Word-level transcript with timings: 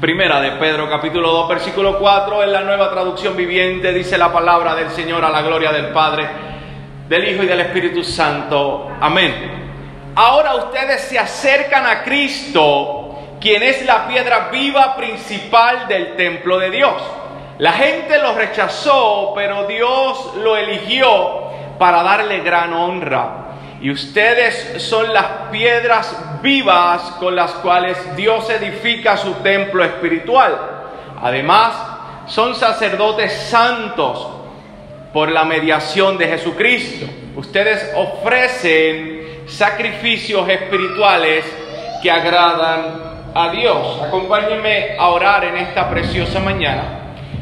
Primera 0.00 0.42
de 0.42 0.52
Pedro 0.52 0.90
capítulo 0.90 1.32
2 1.32 1.48
versículo 1.48 1.98
4 1.98 2.42
en 2.42 2.52
la 2.52 2.60
nueva 2.60 2.90
traducción 2.90 3.34
viviente 3.34 3.94
dice 3.94 4.18
la 4.18 4.30
palabra 4.30 4.74
del 4.74 4.90
Señor 4.90 5.24
a 5.24 5.30
la 5.30 5.40
gloria 5.40 5.72
del 5.72 5.86
Padre, 5.86 6.28
del 7.08 7.26
Hijo 7.26 7.42
y 7.42 7.46
del 7.46 7.60
Espíritu 7.60 8.04
Santo. 8.04 8.90
Amén. 9.00 10.12
Ahora 10.14 10.54
ustedes 10.56 11.00
se 11.00 11.18
acercan 11.18 11.86
a 11.86 12.02
Cristo, 12.02 13.38
quien 13.40 13.62
es 13.62 13.86
la 13.86 14.06
piedra 14.06 14.50
viva 14.52 14.96
principal 14.96 15.88
del 15.88 16.14
templo 16.14 16.58
de 16.58 16.70
Dios. 16.70 17.02
La 17.56 17.72
gente 17.72 18.18
lo 18.18 18.34
rechazó, 18.34 19.32
pero 19.34 19.66
Dios 19.66 20.34
lo 20.42 20.58
eligió 20.58 21.48
para 21.78 22.02
darle 22.02 22.40
gran 22.40 22.74
honra. 22.74 23.45
Y 23.80 23.90
ustedes 23.90 24.82
son 24.82 25.12
las 25.12 25.26
piedras 25.50 26.16
vivas 26.42 27.02
con 27.20 27.36
las 27.36 27.52
cuales 27.52 27.96
Dios 28.16 28.48
edifica 28.50 29.16
su 29.16 29.34
templo 29.34 29.84
espiritual. 29.84 30.58
Además, 31.22 31.74
son 32.26 32.54
sacerdotes 32.54 33.32
santos 33.32 34.28
por 35.12 35.30
la 35.30 35.44
mediación 35.44 36.18
de 36.18 36.28
Jesucristo. 36.28 37.06
Ustedes 37.36 37.92
ofrecen 37.94 39.44
sacrificios 39.46 40.48
espirituales 40.48 41.44
que 42.02 42.10
agradan 42.10 43.30
a 43.34 43.50
Dios. 43.50 44.02
Acompáñenme 44.02 44.96
a 44.98 45.08
orar 45.08 45.44
en 45.44 45.56
esta 45.58 45.88
preciosa 45.90 46.40
mañana. 46.40 47.00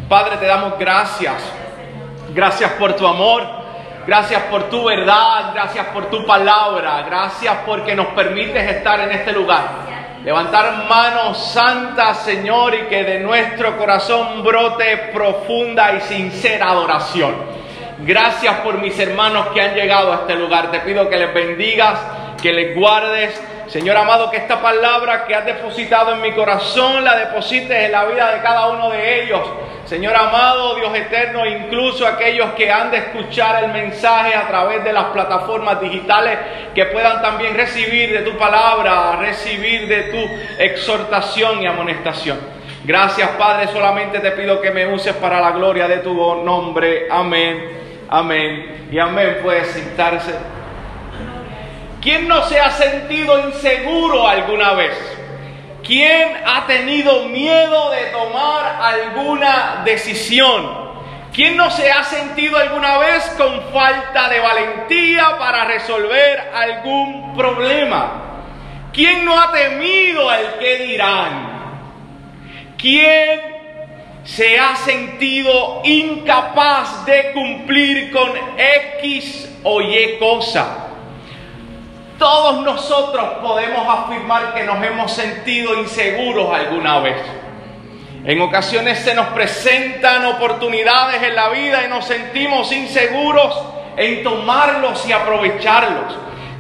Padre, 0.09 0.37
te 0.37 0.47
damos 0.47 0.79
gracias. 0.79 1.35
Gracias 2.35 2.73
por 2.73 2.95
tu 2.95 3.07
amor. 3.07 3.64
Gracias 4.07 4.43
por 4.45 4.69
tu 4.69 4.85
verdad, 4.85 5.53
gracias 5.55 5.87
por 5.87 6.11
tu 6.11 6.27
palabra, 6.27 7.03
gracias 7.03 7.57
porque 7.65 7.95
nos 7.95 8.09
permites 8.09 8.71
estar 8.71 9.01
en 9.01 9.13
este 9.13 9.33
lugar. 9.33 9.85
Levantar 10.23 10.85
manos 10.89 11.39
santas, 11.53 12.23
Señor, 12.23 12.75
y 12.75 12.83
que 12.85 13.03
de 13.03 13.21
nuestro 13.21 13.79
corazón 13.79 14.43
brote 14.43 15.11
profunda 15.13 15.95
y 15.95 16.01
sincera 16.03 16.71
adoración. 16.71 17.35
Gracias 18.01 18.57
por 18.57 18.79
mis 18.79 18.99
hermanos 18.99 19.49
que 19.55 19.63
han 19.63 19.75
llegado 19.75 20.13
a 20.13 20.17
este 20.17 20.35
lugar. 20.37 20.71
Te 20.71 20.81
pido 20.81 21.09
que 21.09 21.17
les 21.17 21.33
bendigas, 21.33 21.99
que 22.43 22.53
les 22.53 22.77
guardes. 22.77 23.43
Señor 23.67 23.97
amado, 23.97 24.31
que 24.31 24.37
esta 24.37 24.61
palabra 24.61 25.25
que 25.25 25.35
has 25.35 25.45
depositado 25.45 26.13
en 26.13 26.21
mi 26.21 26.33
corazón 26.33 27.03
la 27.03 27.17
deposites 27.17 27.71
en 27.71 27.93
la 27.93 28.05
vida 28.05 28.33
de 28.33 28.43
cada 28.43 28.69
uno 28.69 28.91
de 28.91 29.23
ellos 29.23 29.41
Señor 29.87 30.17
amado, 30.17 30.77
Dios 30.77 30.95
eterno, 30.95 31.45
incluso 31.45 32.07
aquellos 32.07 32.53
que 32.53 32.71
han 32.71 32.91
de 32.91 32.99
escuchar 32.99 33.65
el 33.65 33.71
mensaje 33.71 34.35
a 34.35 34.49
través 34.49 34.83
de 34.83 34.95
las 34.95 35.05
plataformas 35.07 35.79
digitales, 35.79 36.39
que 36.75 36.87
puedan 36.87 37.21
también 37.21 37.55
recibir 37.55 38.11
de 38.11 38.21
tu 38.21 38.37
palabra, 38.39 39.17
recibir 39.17 39.87
de 39.87 40.05
tu 40.05 40.63
exhortación 40.63 41.63
y 41.63 41.67
amonestación. 41.67 42.39
Gracias 42.85 43.29
Padre, 43.39 43.69
solamente 43.69 44.21
te 44.21 44.31
pido 44.33 44.61
que 44.61 44.71
me 44.71 44.87
uses 44.87 45.15
para 45.17 45.39
la 45.39 45.51
gloria 45.51 45.87
de 45.87 45.99
tu 45.99 46.15
nombre. 46.43 47.07
Amén, 47.11 47.69
amén 48.09 48.87
y 48.91 48.99
amén. 48.99 49.41
Puede 49.43 49.67
sentarse. 49.67 50.33
¿Quién 52.05 52.29
no 52.29 52.47
se 52.47 52.61
ha 52.61 52.71
sentido 52.71 53.49
inseguro 53.49 54.29
alguna 54.29 54.75
vez? 54.75 54.93
¿Quién 55.83 56.37
ha 56.45 56.67
tenido 56.67 57.25
miedo 57.31 57.91
de 57.93 58.05
tomar 58.13 58.79
alguna 58.79 59.81
decisión? 59.87 60.85
¿Quién 61.33 61.57
no 61.57 61.71
se 61.71 61.91
ha 61.91 62.05
sentido 62.05 62.59
alguna 62.59 62.99
vez 62.99 63.35
con 63.39 63.59
falta 63.73 64.29
de 64.29 64.39
valentía 64.39 65.39
para 65.39 65.65
resolver 65.65 66.53
algún 66.55 67.35
problema? 67.35 68.43
¿Quién 68.93 69.25
no 69.25 69.41
ha 69.41 69.51
temido 69.51 70.29
al 70.29 70.59
que 70.59 70.77
dirán? 70.85 71.55
¿Quién 72.77 73.41
se 74.25 74.59
ha 74.59 74.77
sentido 74.77 75.81
incapaz 75.85 77.07
de 77.07 77.33
cumplir 77.33 78.13
con 78.13 78.31
X 78.59 79.59
o 79.63 79.81
Y 79.81 80.19
cosa? 80.19 80.85
Todos 82.19 82.63
nosotros 82.63 83.25
podemos 83.43 83.87
afirmar 83.89 84.55
que 84.55 84.63
nos 84.63 84.83
hemos 84.85 85.13
sentido 85.13 85.75
inseguros 85.75 86.55
alguna 86.55 87.01
vez. 87.01 87.17
En 88.25 88.41
ocasiones 88.41 89.01
se 89.01 89.15
nos 89.15 89.27
presentan 89.29 90.25
oportunidades 90.27 91.23
en 91.23 91.35
la 91.35 91.49
vida 91.51 91.85
y 91.85 91.89
nos 91.89 92.05
sentimos 92.07 92.73
inseguros 92.73 93.61
en 93.97 94.23
tomarlos 94.23 95.07
y 95.07 95.13
aprovecharlos. 95.13 96.17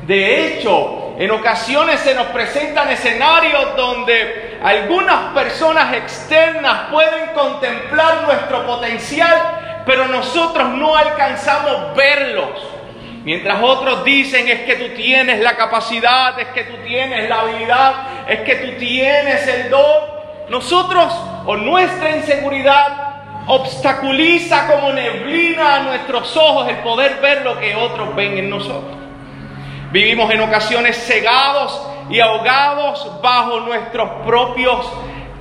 De 0.06 0.47
hecho, 0.59 1.15
en 1.19 1.31
ocasiones 1.31 2.00
se 2.00 2.15
nos 2.15 2.26
presentan 2.26 2.91
escenarios 2.91 3.76
donde 3.76 4.59
algunas 4.62 5.32
personas 5.32 5.94
externas 5.94 6.91
pueden 6.91 7.28
contemplar 7.32 8.22
nuestro 8.22 8.66
potencial, 8.66 9.82
pero 9.86 10.09
nosotros 10.09 10.69
no 10.71 10.97
alcanzamos 10.97 11.94
verlos. 11.94 12.74
Mientras 13.25 13.62
otros 13.62 14.05
dicen 14.05 14.49
es 14.49 14.61
que 14.61 14.75
tú 14.75 14.95
tienes 14.95 15.41
la 15.41 15.57
capacidad, 15.57 16.39
es 16.39 16.49
que 16.49 16.65
tú 16.65 16.77
tienes 16.85 17.27
la 17.27 17.41
habilidad, 17.41 17.95
es 18.29 18.41
que 18.41 18.57
tú 18.57 18.79
tienes 18.79 19.49
el 19.49 19.71
don, 19.71 20.03
nosotros 20.51 21.11
o 21.47 21.57
nuestra 21.57 22.17
inseguridad 22.17 23.15
obstaculiza 23.47 24.67
como 24.67 24.93
neblina 24.93 25.77
a 25.77 25.81
nuestros 25.84 26.37
ojos 26.37 26.69
el 26.69 26.77
poder 26.79 27.19
ver 27.23 27.43
lo 27.43 27.59
que 27.59 27.75
otros 27.75 28.15
ven 28.15 28.37
en 28.37 28.51
nosotros. 28.51 28.95
Vivimos 29.91 30.31
en 30.31 30.43
ocasiones 30.43 30.95
cegados 31.07 31.81
y 32.11 32.21
ahogados 32.21 33.23
bajo 33.23 33.61
nuestros 33.61 34.11
propios 34.27 34.87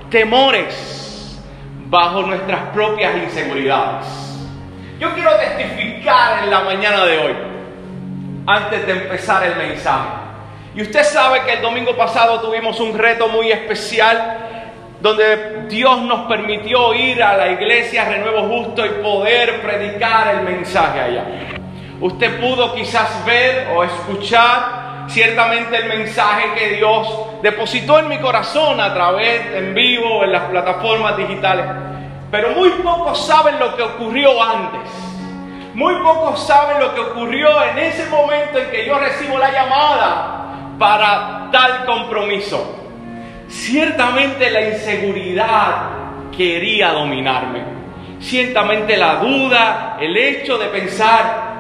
temores, 0.10 1.38
bajo 1.88 2.22
nuestras 2.22 2.62
propias 2.74 3.18
inseguridades. 3.18 4.06
Yo 5.00 5.14
quiero 5.16 5.32
testificar 5.36 6.44
en 6.44 6.50
la 6.50 6.62
mañana 6.62 7.04
de 7.04 7.18
hoy 7.18 7.53
antes 8.46 8.86
de 8.86 8.92
empezar 8.92 9.44
el 9.44 9.56
mensaje. 9.56 10.10
Y 10.76 10.82
usted 10.82 11.04
sabe 11.04 11.44
que 11.44 11.54
el 11.54 11.62
domingo 11.62 11.96
pasado 11.96 12.42
tuvimos 12.42 12.80
un 12.80 12.98
reto 12.98 13.28
muy 13.28 13.52
especial 13.52 14.44
donde 15.02 15.66
Dios 15.68 16.02
nos 16.02 16.28
permitió 16.28 16.94
ir 16.94 17.22
a 17.22 17.36
la 17.36 17.50
iglesia 17.50 18.06
Renuevo 18.06 18.48
Justo 18.48 18.86
y 18.86 18.90
poder 19.04 19.62
predicar 19.62 20.36
el 20.36 20.42
mensaje 20.44 21.00
allá. 21.00 21.26
Usted 22.00 22.40
pudo 22.40 22.74
quizás 22.74 23.26
ver 23.26 23.68
o 23.76 23.84
escuchar 23.84 25.06
ciertamente 25.08 25.76
el 25.76 25.90
mensaje 25.90 26.54
que 26.58 26.70
Dios 26.78 27.08
depositó 27.42 28.00
en 28.00 28.08
mi 28.08 28.18
corazón 28.20 28.80
a 28.80 28.94
través 28.94 29.42
en 29.54 29.76
vivo 29.76 30.24
en 30.24 30.32
las 30.32 30.44
plataformas 30.44 31.18
digitales. 31.18 31.66
Pero 32.32 32.52
muy 32.52 32.70
pocos 32.70 33.28
saben 33.28 33.60
lo 33.60 33.76
que 33.76 33.84
ocurrió 33.84 34.42
antes. 34.42 35.03
Muy 35.74 35.96
pocos 35.96 36.46
saben 36.46 36.80
lo 36.80 36.94
que 36.94 37.02
ocurrió 37.02 37.50
en 37.64 37.80
ese 37.80 38.06
momento 38.10 38.60
en 38.60 38.70
que 38.70 38.86
yo 38.86 39.00
recibo 39.00 39.40
la 39.40 39.52
llamada 39.52 40.76
para 40.78 41.50
tal 41.52 41.86
compromiso. 41.86 42.80
Ciertamente 43.48 44.52
la 44.52 44.70
inseguridad 44.70 46.30
quería 46.36 46.92
dominarme. 46.92 47.64
Ciertamente 48.20 48.98
la 48.98 49.16
duda, 49.16 49.98
el 50.00 50.16
hecho 50.16 50.58
de 50.58 50.68
pensar, 50.68 51.54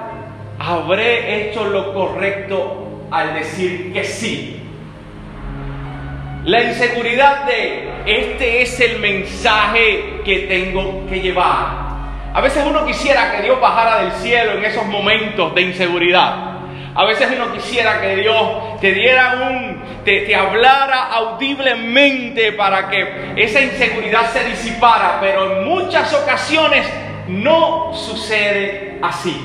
¿habré 0.59 1.49
hecho 1.49 1.65
lo 1.65 1.93
correcto 1.93 3.07
al 3.11 3.33
decir 3.33 3.91
que 3.93 4.03
sí? 4.03 4.59
La 6.45 6.61
inseguridad 6.61 7.45
de, 7.45 7.89
este 8.05 8.61
es 8.61 8.79
el 8.79 8.99
mensaje 8.99 10.21
que 10.23 10.39
tengo 10.39 11.05
que 11.09 11.19
llevar. 11.19 11.92
A 12.33 12.41
veces 12.41 12.63
uno 12.67 12.83
quisiera 12.85 13.31
que 13.31 13.43
Dios 13.43 13.61
bajara 13.61 14.03
del 14.03 14.11
cielo 14.13 14.53
en 14.53 14.65
esos 14.65 14.85
momentos 14.87 15.53
de 15.53 15.61
inseguridad. 15.61 16.53
A 16.95 17.05
veces 17.05 17.29
uno 17.35 17.53
quisiera 17.53 18.01
que 18.01 18.15
Dios 18.15 18.79
te 18.81 18.91
diera 18.91 19.49
un, 19.49 19.83
te, 20.03 20.21
te, 20.21 20.35
hablara 20.35 21.09
audiblemente 21.11 22.51
para 22.53 22.89
que 22.89 23.33
esa 23.35 23.61
inseguridad 23.61 24.31
se 24.31 24.43
disipara, 24.45 25.19
pero 25.21 25.59
en 25.59 25.67
muchas 25.67 26.11
ocasiones 26.13 26.87
no 27.27 27.93
sucede 27.93 28.97
así. 29.01 29.39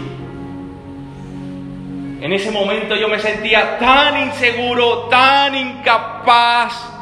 En 2.23 2.33
ese 2.33 2.51
momento 2.51 2.97
yo 2.97 3.09
me 3.09 3.19
sentía 3.19 3.79
tan 3.79 4.19
inseguro, 4.29 5.09
tan 5.11 5.55
incapaz 5.55 6.98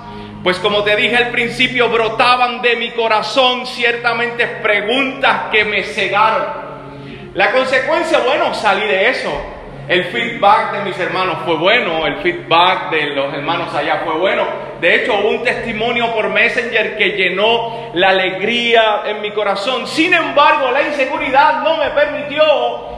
pues 0.46 0.60
como 0.60 0.84
te 0.84 0.94
dije 0.94 1.16
al 1.16 1.32
principio, 1.32 1.88
brotaban 1.88 2.62
de 2.62 2.76
mi 2.76 2.92
corazón 2.92 3.66
ciertamente 3.66 4.46
preguntas 4.46 5.50
que 5.50 5.64
me 5.64 5.82
cegaron. 5.82 6.46
La 7.34 7.50
consecuencia, 7.50 8.20
bueno, 8.20 8.54
salí 8.54 8.86
de 8.86 9.08
eso. 9.10 9.28
El 9.88 10.04
feedback 10.04 10.74
de 10.74 10.84
mis 10.84 10.96
hermanos 11.00 11.38
fue 11.44 11.56
bueno, 11.56 12.06
el 12.06 12.18
feedback 12.18 12.90
de 12.90 13.06
los 13.06 13.34
hermanos 13.34 13.74
allá 13.74 14.02
fue 14.04 14.14
bueno. 14.18 14.44
De 14.80 14.94
hecho, 14.94 15.14
hubo 15.14 15.30
un 15.30 15.42
testimonio 15.42 16.14
por 16.14 16.28
Messenger 16.28 16.96
que 16.96 17.08
llenó 17.16 17.90
la 17.94 18.10
alegría 18.10 19.02
en 19.04 19.22
mi 19.22 19.32
corazón. 19.32 19.84
Sin 19.88 20.14
embargo, 20.14 20.70
la 20.70 20.82
inseguridad 20.82 21.64
no 21.64 21.76
me 21.76 21.90
permitió 21.90 22.44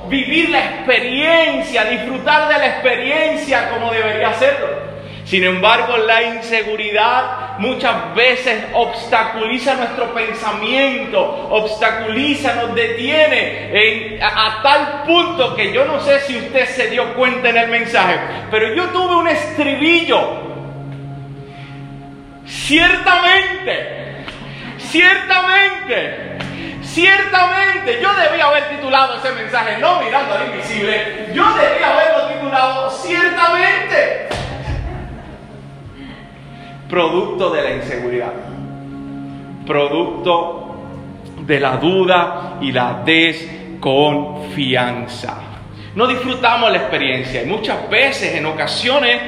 vivir 0.09 0.51
la 0.51 0.59
experiencia, 0.59 1.87
disfrutar 1.87 2.49
de 2.49 2.59
la 2.59 2.67
experiencia 2.67 3.71
como 3.71 3.91
debería 3.91 4.29
hacerlo. 4.29 4.88
Sin 5.29 5.45
embargo, 5.45 5.99
la 5.99 6.23
inseguridad 6.23 7.59
muchas 7.59 8.15
veces 8.15 8.65
obstaculiza 8.73 9.75
nuestro 9.75 10.15
pensamiento, 10.15 11.21
obstaculiza, 11.51 12.55
nos 12.55 12.75
detiene 12.75 14.19
a, 14.23 14.47
a 14.47 14.63
tal 14.63 15.03
punto 15.07 15.55
que 15.55 15.71
yo 15.71 15.85
no 15.85 16.01
sé 16.01 16.21
si 16.21 16.39
usted 16.39 16.65
se 16.69 16.89
dio 16.89 17.13
cuenta 17.13 17.51
en 17.51 17.59
el 17.59 17.69
mensaje, 17.69 18.19
pero 18.51 18.73
yo 18.73 18.85
tuve 18.87 19.17
un 19.17 19.29
estribillo. 19.29 20.49
Ciertamente, 22.47 24.25
ciertamente, 24.79 26.39
ciertamente, 26.81 28.01
yo 28.01 28.15
debía 28.15 28.47
haber 28.47 28.71
titulado 28.71 29.19
ese 29.19 29.31
mensaje, 29.33 29.77
no 29.77 30.01
mirando 30.01 30.37
al 30.37 30.47
invisible, 30.47 31.27
yo 31.35 31.45
debía 31.53 31.93
haberlo 31.93 32.29
titulado 32.29 32.91
ciertamente 32.93 34.29
producto 36.89 37.51
de 37.51 37.63
la 37.63 37.75
inseguridad, 37.75 38.33
producto 39.67 40.75
de 41.41 41.61
la 41.61 41.77
duda 41.77 42.57
y 42.61 42.73
la 42.73 43.03
desconfianza. 43.05 45.37
No 45.95 46.07
disfrutamos 46.07 46.71
la 46.71 46.79
experiencia 46.79 47.43
y 47.43 47.47
muchas 47.47 47.89
veces, 47.91 48.35
en 48.35 48.47
ocasiones, 48.47 49.21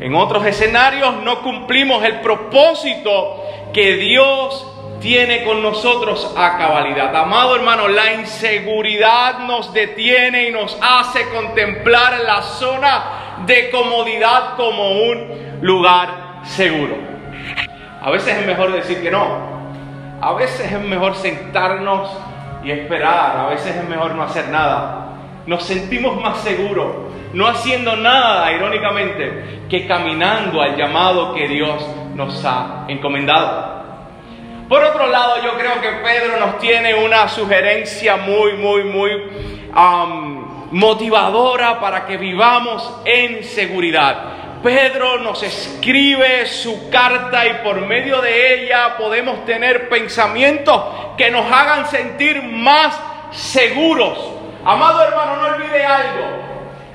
en 0.00 0.12
otros 0.14 0.44
escenarios, 0.46 1.22
no 1.22 1.42
cumplimos 1.42 2.02
el 2.04 2.20
propósito 2.20 3.42
que 3.72 3.96
Dios 3.96 4.66
tiene 5.00 5.44
con 5.44 5.62
nosotros 5.62 6.34
a 6.36 6.56
cabalidad. 6.56 7.14
Amado 7.14 7.56
hermano, 7.56 7.88
la 7.88 8.14
inseguridad 8.14 9.40
nos 9.40 9.72
detiene 9.72 10.48
y 10.48 10.52
nos 10.52 10.76
hace 10.80 11.28
contemplar 11.28 12.20
la 12.24 12.42
zona 12.42 13.42
de 13.46 13.70
comodidad 13.70 14.56
como 14.56 15.02
un 15.02 15.58
lugar 15.60 16.23
seguro. 16.44 16.96
A 18.02 18.10
veces 18.10 18.36
es 18.38 18.46
mejor 18.46 18.72
decir 18.72 19.02
que 19.02 19.10
no. 19.10 19.54
A 20.20 20.32
veces 20.34 20.72
es 20.72 20.80
mejor 20.80 21.14
sentarnos 21.16 22.10
y 22.62 22.70
esperar. 22.70 23.36
A 23.38 23.46
veces 23.48 23.76
es 23.76 23.88
mejor 23.88 24.14
no 24.14 24.22
hacer 24.22 24.48
nada. 24.48 25.16
Nos 25.46 25.64
sentimos 25.64 26.20
más 26.20 26.38
seguros 26.38 27.04
no 27.34 27.48
haciendo 27.48 27.96
nada, 27.96 28.50
irónicamente, 28.52 29.60
que 29.68 29.86
caminando 29.86 30.62
al 30.62 30.76
llamado 30.76 31.34
que 31.34 31.48
Dios 31.48 31.84
nos 32.14 32.44
ha 32.44 32.84
encomendado. 32.88 33.74
Por 34.68 34.82
otro 34.82 35.08
lado, 35.08 35.42
yo 35.42 35.58
creo 35.58 35.80
que 35.80 35.88
Pedro 36.02 36.38
nos 36.38 36.58
tiene 36.58 36.94
una 36.94 37.28
sugerencia 37.28 38.16
muy, 38.16 38.54
muy, 38.54 38.84
muy 38.84 39.10
motivadora 40.70 41.80
para 41.80 42.06
que 42.06 42.16
vivamos 42.16 43.00
en 43.04 43.44
seguridad. 43.44 44.16
Pedro 44.64 45.18
nos 45.18 45.42
escribe 45.42 46.46
su 46.46 46.88
carta 46.88 47.46
y 47.46 47.52
por 47.62 47.82
medio 47.82 48.22
de 48.22 48.64
ella 48.64 48.96
podemos 48.96 49.44
tener 49.44 49.90
pensamientos 49.90 50.82
que 51.18 51.30
nos 51.30 51.52
hagan 51.52 51.86
sentir 51.86 52.42
más 52.42 52.98
seguros. 53.30 54.18
Amado 54.64 55.02
hermano, 55.02 55.36
no 55.36 55.48
olvide 55.56 55.84
algo. 55.84 56.44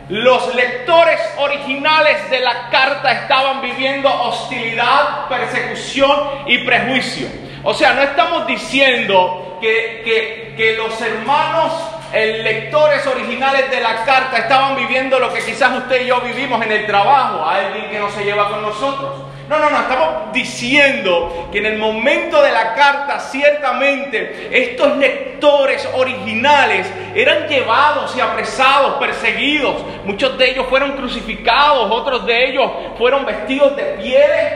Los 0.10 0.56
lectores 0.56 1.20
originales 1.38 2.28
de 2.32 2.40
la 2.40 2.72
carta 2.72 3.12
estaban 3.12 3.62
viviendo 3.62 4.10
hostilidad, 4.10 5.28
persecución 5.28 6.46
y 6.48 6.58
prejuicio. 6.66 7.28
O 7.64 7.76
sea, 7.76 7.94
no 7.94 8.02
estamos 8.02 8.48
diciendo 8.48 9.60
que, 9.62 10.56
que, 10.58 10.74
los 10.76 11.00
hermanos 11.00 11.72
lectores 12.12 13.06
originales 13.06 13.70
de 13.70 13.82
la 13.82 14.04
carta 14.04 14.38
estaban 14.38 14.76
viviendo 14.76 15.20
lo 15.20 15.32
que 15.34 15.42
quizás 15.42 15.78
usted 15.78 16.02
y 16.02 16.08
yo 16.08 16.22
vivimos 16.22 16.64
en 16.66 16.72
el 16.72 16.86
trabajo, 16.86 17.46
alguien 17.46 17.90
que 17.90 18.00
no 18.00 18.10
se 18.10 18.24
lleva 18.24 18.50
con 18.50 18.62
nosotros. 18.62 19.30
No, 19.48 19.58
no, 19.58 19.72
no, 19.72 19.80
estamos 19.80 20.32
diciendo 20.32 21.50
que 21.52 21.58
en 21.58 21.66
el 21.66 21.80
momento 21.80 22.40
de 22.44 22.52
la 22.52 22.76
carta 22.76 23.20
ciertamente 23.20 24.48
estos 24.52 24.96
lectores 24.98 25.90
originales 25.96 26.86
eran 27.16 27.48
llevados 27.48 28.16
y 28.16 28.22
apresados, 28.22 28.96
perseguidos. 29.00 29.76
Muchos 30.06 30.38
de 30.38 30.52
ellos 30.52 30.68
fueron 30.70 30.92
crucificados, 30.92 31.90
otros 31.90 32.28
de 32.28 32.50
ellos 32.50 32.72
fueron 33.00 33.26
vestidos 33.26 33.76
de 33.76 33.84
pieles 34.00 34.54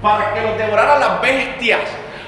para 0.00 0.32
que 0.32 0.42
los 0.42 0.56
devoraran 0.56 1.00
las 1.00 1.20
bestias. 1.20 1.80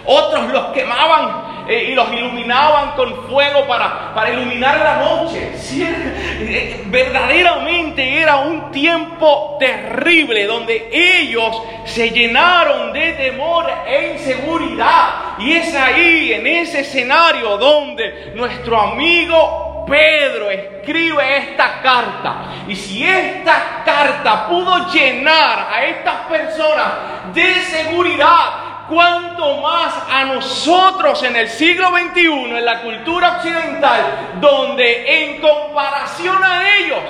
Otros 0.04 0.48
los 0.48 0.66
quemaban 0.72 1.49
eh, 1.68 1.88
y 1.90 1.94
los 1.94 2.12
iluminaban 2.12 2.92
con 2.92 3.28
fuego 3.28 3.66
para, 3.66 4.14
para 4.14 4.30
iluminar 4.30 4.78
la 4.78 4.96
noche. 4.96 5.52
Eh, 6.42 6.84
verdaderamente 6.86 8.18
era 8.18 8.36
un 8.38 8.70
tiempo 8.70 9.56
terrible 9.60 10.46
donde 10.46 10.88
ellos 10.90 11.62
se 11.84 12.10
llenaron 12.10 12.92
de 12.92 13.12
temor 13.12 13.70
e 13.86 14.12
inseguridad. 14.12 15.38
Y 15.38 15.52
es 15.52 15.74
ahí, 15.74 16.32
en 16.32 16.46
ese 16.46 16.80
escenario, 16.80 17.58
donde 17.58 18.32
nuestro 18.34 18.80
amigo 18.80 19.84
Pedro 19.90 20.50
escribe 20.50 21.38
esta 21.38 21.80
carta. 21.82 22.36
Y 22.68 22.76
si 22.76 23.04
esta 23.04 23.82
carta 23.84 24.48
pudo 24.48 24.90
llenar 24.92 25.68
a 25.72 25.84
estas 25.84 26.14
personas 26.26 27.34
de 27.34 27.54
seguridad, 27.62 28.59
cuanto 28.90 29.56
más 29.58 29.94
a 30.10 30.24
nosotros 30.24 31.22
en 31.22 31.36
el 31.36 31.48
siglo 31.48 31.88
XXI, 31.88 32.26
en 32.26 32.64
la 32.64 32.82
cultura 32.82 33.36
occidental, 33.36 34.38
donde 34.40 35.24
en 35.24 35.40
comparación 35.40 36.42
a 36.42 36.76
ellos 36.76 37.00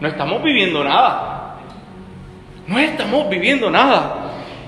no 0.00 0.08
estamos 0.08 0.42
viviendo 0.42 0.84
nada. 0.84 1.56
No 2.66 2.78
estamos 2.78 3.28
viviendo 3.28 3.70
nada. 3.70 4.24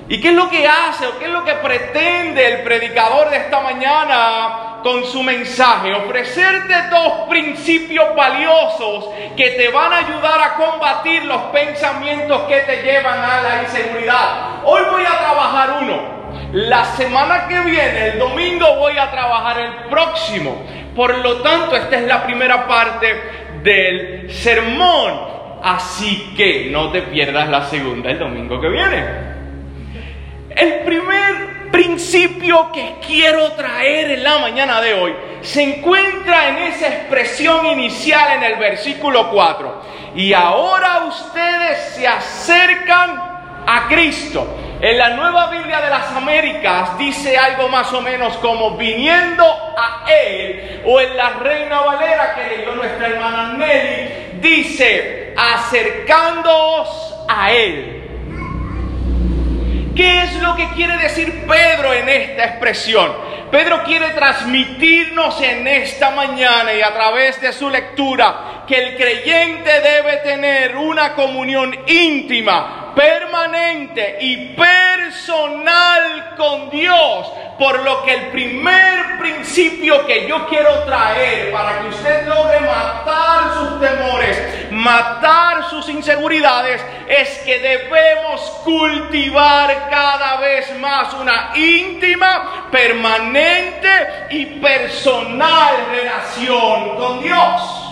¿Y 0.08 0.20
qué 0.20 0.28
es 0.28 0.34
lo 0.34 0.48
que 0.48 0.66
hace 0.66 1.06
o 1.06 1.18
qué 1.18 1.26
es 1.26 1.30
lo 1.30 1.44
que 1.44 1.54
pretende 1.54 2.46
el 2.46 2.62
predicador 2.62 3.28
de 3.28 3.38
esta 3.38 3.60
mañana 3.60 4.78
con 4.82 5.04
su 5.04 5.22
mensaje? 5.22 5.92
Ofrecerte 5.94 6.74
dos 6.90 7.28
principios 7.28 8.14
valiosos 8.14 9.08
que 9.36 9.50
te 9.50 9.68
van 9.68 9.92
a 9.92 9.98
ayudar 9.98 10.40
a 10.40 10.54
combatir 10.54 11.24
los 11.24 11.42
pensamientos 11.52 12.42
que 12.42 12.60
te 12.60 12.82
llevan 12.82 13.18
a 13.18 13.42
la 13.42 13.62
inseguridad. 13.62 14.62
Hoy 14.64 14.82
voy 14.90 15.02
a 15.02 15.18
trabajar 15.18 15.78
uno. 15.82 16.15
La 16.52 16.84
semana 16.84 17.46
que 17.48 17.60
viene, 17.60 18.08
el 18.08 18.18
domingo, 18.18 18.76
voy 18.76 18.96
a 18.98 19.10
trabajar 19.10 19.60
el 19.60 19.72
próximo. 19.90 20.62
Por 20.94 21.18
lo 21.18 21.42
tanto, 21.42 21.76
esta 21.76 21.96
es 21.96 22.06
la 22.06 22.24
primera 22.24 22.66
parte 22.66 23.20
del 23.62 24.30
sermón. 24.32 25.36
Así 25.62 26.34
que 26.36 26.68
no 26.70 26.90
te 26.90 27.02
pierdas 27.02 27.48
la 27.48 27.64
segunda 27.64 28.10
el 28.10 28.18
domingo 28.18 28.60
que 28.60 28.68
viene. 28.68 29.04
El 30.50 30.84
primer 30.84 31.70
principio 31.70 32.70
que 32.72 32.94
quiero 33.06 33.52
traer 33.52 34.12
en 34.12 34.24
la 34.24 34.38
mañana 34.38 34.80
de 34.80 34.94
hoy 34.94 35.14
se 35.42 35.62
encuentra 35.62 36.48
en 36.48 36.56
esa 36.72 36.88
expresión 36.88 37.66
inicial 37.66 38.36
en 38.36 38.42
el 38.44 38.58
versículo 38.58 39.30
4. 39.30 39.82
Y 40.14 40.32
ahora 40.32 41.04
ustedes 41.04 41.94
se 41.94 42.06
acercan 42.06 43.35
a 43.66 43.88
Cristo. 43.88 44.46
En 44.80 44.98
la 44.98 45.10
nueva 45.10 45.50
Biblia 45.50 45.80
de 45.80 45.90
las 45.90 46.12
Américas 46.12 46.98
dice 46.98 47.36
algo 47.36 47.68
más 47.68 47.92
o 47.92 48.02
menos 48.02 48.36
como 48.38 48.76
viniendo 48.76 49.44
a 49.76 50.04
Él, 50.10 50.82
o 50.84 51.00
en 51.00 51.16
la 51.16 51.30
Reina 51.30 51.80
Valera 51.80 52.34
que 52.34 52.56
leyó 52.56 52.74
nuestra 52.74 53.06
hermana 53.08 53.54
Nelly, 53.54 54.38
dice 54.40 55.34
acercándoos 55.36 57.14
a 57.28 57.52
Él. 57.52 57.96
¿Qué 59.96 60.24
es 60.24 60.34
lo 60.42 60.54
que 60.56 60.68
quiere 60.74 60.98
decir 60.98 61.46
Pedro 61.48 61.94
en 61.94 62.06
esta 62.06 62.44
expresión? 62.44 63.10
Pedro 63.50 63.82
quiere 63.84 64.10
transmitirnos 64.10 65.40
en 65.40 65.66
esta 65.66 66.10
mañana 66.10 66.74
y 66.74 66.82
a 66.82 66.92
través 66.92 67.40
de 67.40 67.50
su 67.54 67.70
lectura 67.70 68.64
que 68.66 68.76
el 68.76 68.96
creyente 68.96 69.70
debe 69.80 70.18
tener 70.18 70.76
una 70.76 71.14
comunión 71.14 71.74
íntima, 71.86 72.85
permanente 72.96 74.16
y 74.20 74.54
personal 74.54 76.34
con 76.36 76.70
Dios. 76.70 77.30
Por 77.58 77.84
lo 77.84 78.02
que 78.04 78.14
el 78.14 78.26
primer 78.28 79.18
principio 79.18 80.06
que 80.06 80.26
yo 80.26 80.46
quiero 80.48 80.84
traer 80.84 81.52
para 81.52 81.80
que 81.80 81.88
usted 81.88 82.26
logre 82.26 82.60
matar 82.60 83.54
sus 83.54 83.80
temores, 83.80 84.72
matar 84.72 85.70
sus 85.70 85.88
inseguridades, 85.88 86.82
es 87.08 87.38
que 87.44 87.58
debemos 87.58 88.40
cultivar 88.64 89.88
cada 89.90 90.36
vez 90.38 90.74
más 90.78 91.14
una 91.14 91.52
íntima, 91.54 92.68
permanente 92.70 94.26
y 94.30 94.46
personal 94.60 95.86
relación 95.92 96.96
con 96.96 97.22
Dios. 97.22 97.85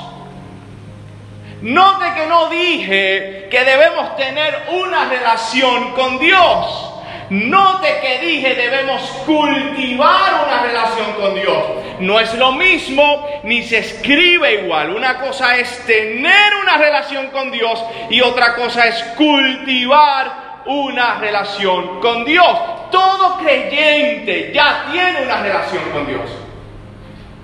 Note 1.64 2.04
que 2.14 2.26
no 2.26 2.50
dije 2.50 3.48
que 3.50 3.64
debemos 3.64 4.16
tener 4.16 4.64
una 4.70 5.08
relación 5.08 5.92
con 5.92 6.18
Dios. 6.18 6.92
Note 7.30 8.00
que 8.02 8.18
dije 8.18 8.54
debemos 8.54 9.00
cultivar 9.24 10.44
una 10.46 10.62
relación 10.62 11.14
con 11.14 11.34
Dios. 11.34 11.64
No 12.00 12.20
es 12.20 12.34
lo 12.34 12.52
mismo 12.52 13.26
ni 13.44 13.62
se 13.62 13.78
escribe 13.78 14.62
igual. 14.62 14.90
Una 14.90 15.18
cosa 15.18 15.56
es 15.56 15.86
tener 15.86 16.54
una 16.60 16.76
relación 16.76 17.28
con 17.28 17.50
Dios 17.50 17.82
y 18.10 18.20
otra 18.20 18.56
cosa 18.56 18.86
es 18.86 19.02
cultivar 19.16 20.60
una 20.66 21.18
relación 21.18 21.98
con 22.00 22.26
Dios. 22.26 22.58
todo 22.90 23.38
creyente 23.38 24.52
ya 24.54 24.84
tiene 24.92 25.22
una 25.22 25.42
relación 25.42 25.82
con 25.92 26.06
Dios. 26.06 26.43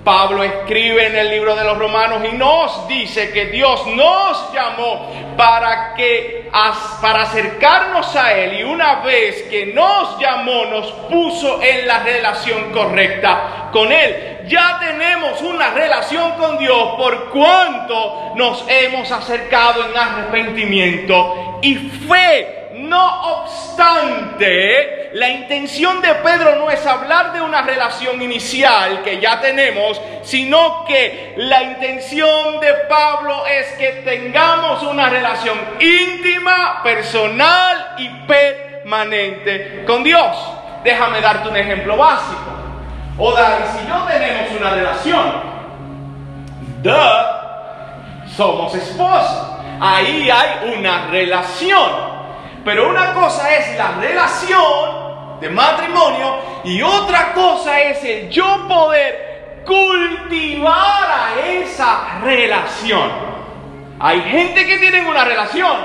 Pablo 0.03 0.43
escribe 0.43 1.07
en 1.07 1.15
el 1.15 1.29
libro 1.29 1.55
de 1.55 1.63
los 1.63 1.77
Romanos 1.77 2.21
y 2.31 2.35
nos 2.35 2.87
dice 2.87 3.31
que 3.31 3.45
Dios 3.47 3.85
nos 3.87 4.51
llamó 4.53 5.11
para 5.37 5.93
que 5.93 6.49
para 7.01 7.23
acercarnos 7.23 8.15
a 8.15 8.33
él 8.33 8.59
y 8.59 8.63
una 8.63 8.95
vez 9.01 9.43
que 9.43 9.67
nos 9.67 10.19
llamó 10.19 10.65
nos 10.65 10.91
puso 11.09 11.61
en 11.61 11.87
la 11.87 11.99
relación 12.03 12.71
correcta 12.71 13.69
con 13.71 13.91
él. 13.91 14.39
Ya 14.47 14.79
tenemos 14.79 15.41
una 15.41 15.69
relación 15.69 16.31
con 16.31 16.57
Dios 16.57 16.95
por 16.97 17.29
cuanto 17.29 18.33
nos 18.35 18.65
hemos 18.67 19.11
acercado 19.11 19.85
en 19.85 19.95
arrepentimiento 19.95 21.59
y 21.61 21.75
fe 21.75 22.61
no 22.73 23.43
obstante, 23.43 25.00
la 25.13 25.29
intención 25.29 26.01
de 26.01 26.15
Pedro 26.15 26.55
no 26.55 26.69
es 26.71 26.85
hablar 26.85 27.33
de 27.33 27.41
una 27.41 27.61
relación 27.61 28.21
inicial 28.21 29.01
que 29.03 29.19
ya 29.19 29.41
tenemos, 29.41 29.99
sino 30.23 30.85
que 30.85 31.33
la 31.37 31.63
intención 31.63 32.59
de 32.59 32.73
Pablo 32.87 33.45
es 33.45 33.73
que 33.73 34.03
tengamos 34.05 34.83
una 34.83 35.09
relación 35.09 35.59
íntima, 35.79 36.81
personal 36.81 37.95
y 37.97 38.09
permanente 38.25 39.83
con 39.85 40.03
Dios. 40.03 40.37
Déjame 40.83 41.19
darte 41.19 41.49
un 41.49 41.57
ejemplo 41.57 41.97
básico. 41.97 42.51
O 43.17 43.33
David, 43.33 43.65
si 43.77 43.87
yo 43.87 44.03
tenemos 44.05 44.51
una 44.57 44.69
relación, 44.71 45.33
de, 46.81 46.97
somos 48.35 48.73
esposos. 48.73 49.47
Ahí 49.79 50.29
hay 50.29 50.73
una 50.77 51.07
relación. 51.07 52.11
Pero 52.63 52.89
una 52.89 53.13
cosa 53.13 53.53
es 53.53 53.77
la 53.77 53.91
relación 53.99 55.00
de 55.41 55.49
matrimonio 55.49 56.37
y 56.63 56.81
otra 56.81 57.33
cosa 57.33 57.81
es 57.81 58.03
el 58.03 58.29
yo 58.29 58.67
poder 58.67 59.63
cultivar 59.65 61.09
a 61.11 61.47
esa 61.47 62.19
relación. 62.23 63.09
Hay 63.99 64.21
gente 64.21 64.65
que 64.65 64.77
tiene 64.77 65.07
una 65.07 65.25
relación, 65.25 65.77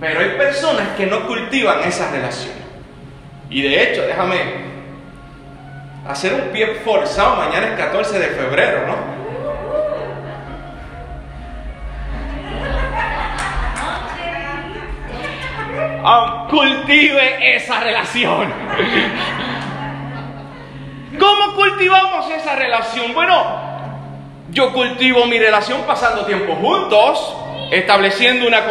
pero 0.00 0.20
hay 0.20 0.30
personas 0.30 0.88
que 0.96 1.06
no 1.06 1.26
cultivan 1.26 1.80
esa 1.80 2.10
relación. 2.10 2.54
Y 3.50 3.62
de 3.62 3.82
hecho, 3.82 4.02
déjame 4.02 4.68
hacer 6.06 6.34
un 6.34 6.48
pie 6.50 6.80
forzado, 6.84 7.36
mañana 7.36 7.68
es 7.68 7.74
14 7.74 8.18
de 8.18 8.26
febrero, 8.28 8.86
¿no? 8.86 9.17
Cultive 16.50 17.56
esa 17.56 17.80
relación. 17.80 18.52
¿Cómo 21.18 21.54
cultivamos 21.54 22.30
esa 22.30 22.54
relación? 22.56 23.14
Bueno, 23.14 23.44
yo 24.50 24.72
cultivo 24.72 25.26
mi 25.26 25.38
relación 25.38 25.82
pasando 25.86 26.24
tiempo 26.24 26.54
juntos, 26.54 27.36
estableciendo 27.70 28.46
una, 28.46 28.62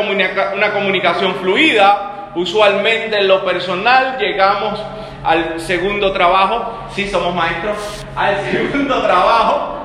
una 0.55 0.73
comunicación 0.73 1.35
fluida. 1.35 2.31
Usualmente 2.35 3.17
en 3.17 3.27
lo 3.27 3.43
personal 3.43 4.17
llegamos 4.19 4.79
al 5.23 5.59
segundo 5.59 6.11
trabajo, 6.13 6.87
sí 6.93 7.09
somos 7.09 7.33
maestros, 7.33 8.05
al 8.15 8.39
segundo 8.51 9.01
trabajo 9.01 9.76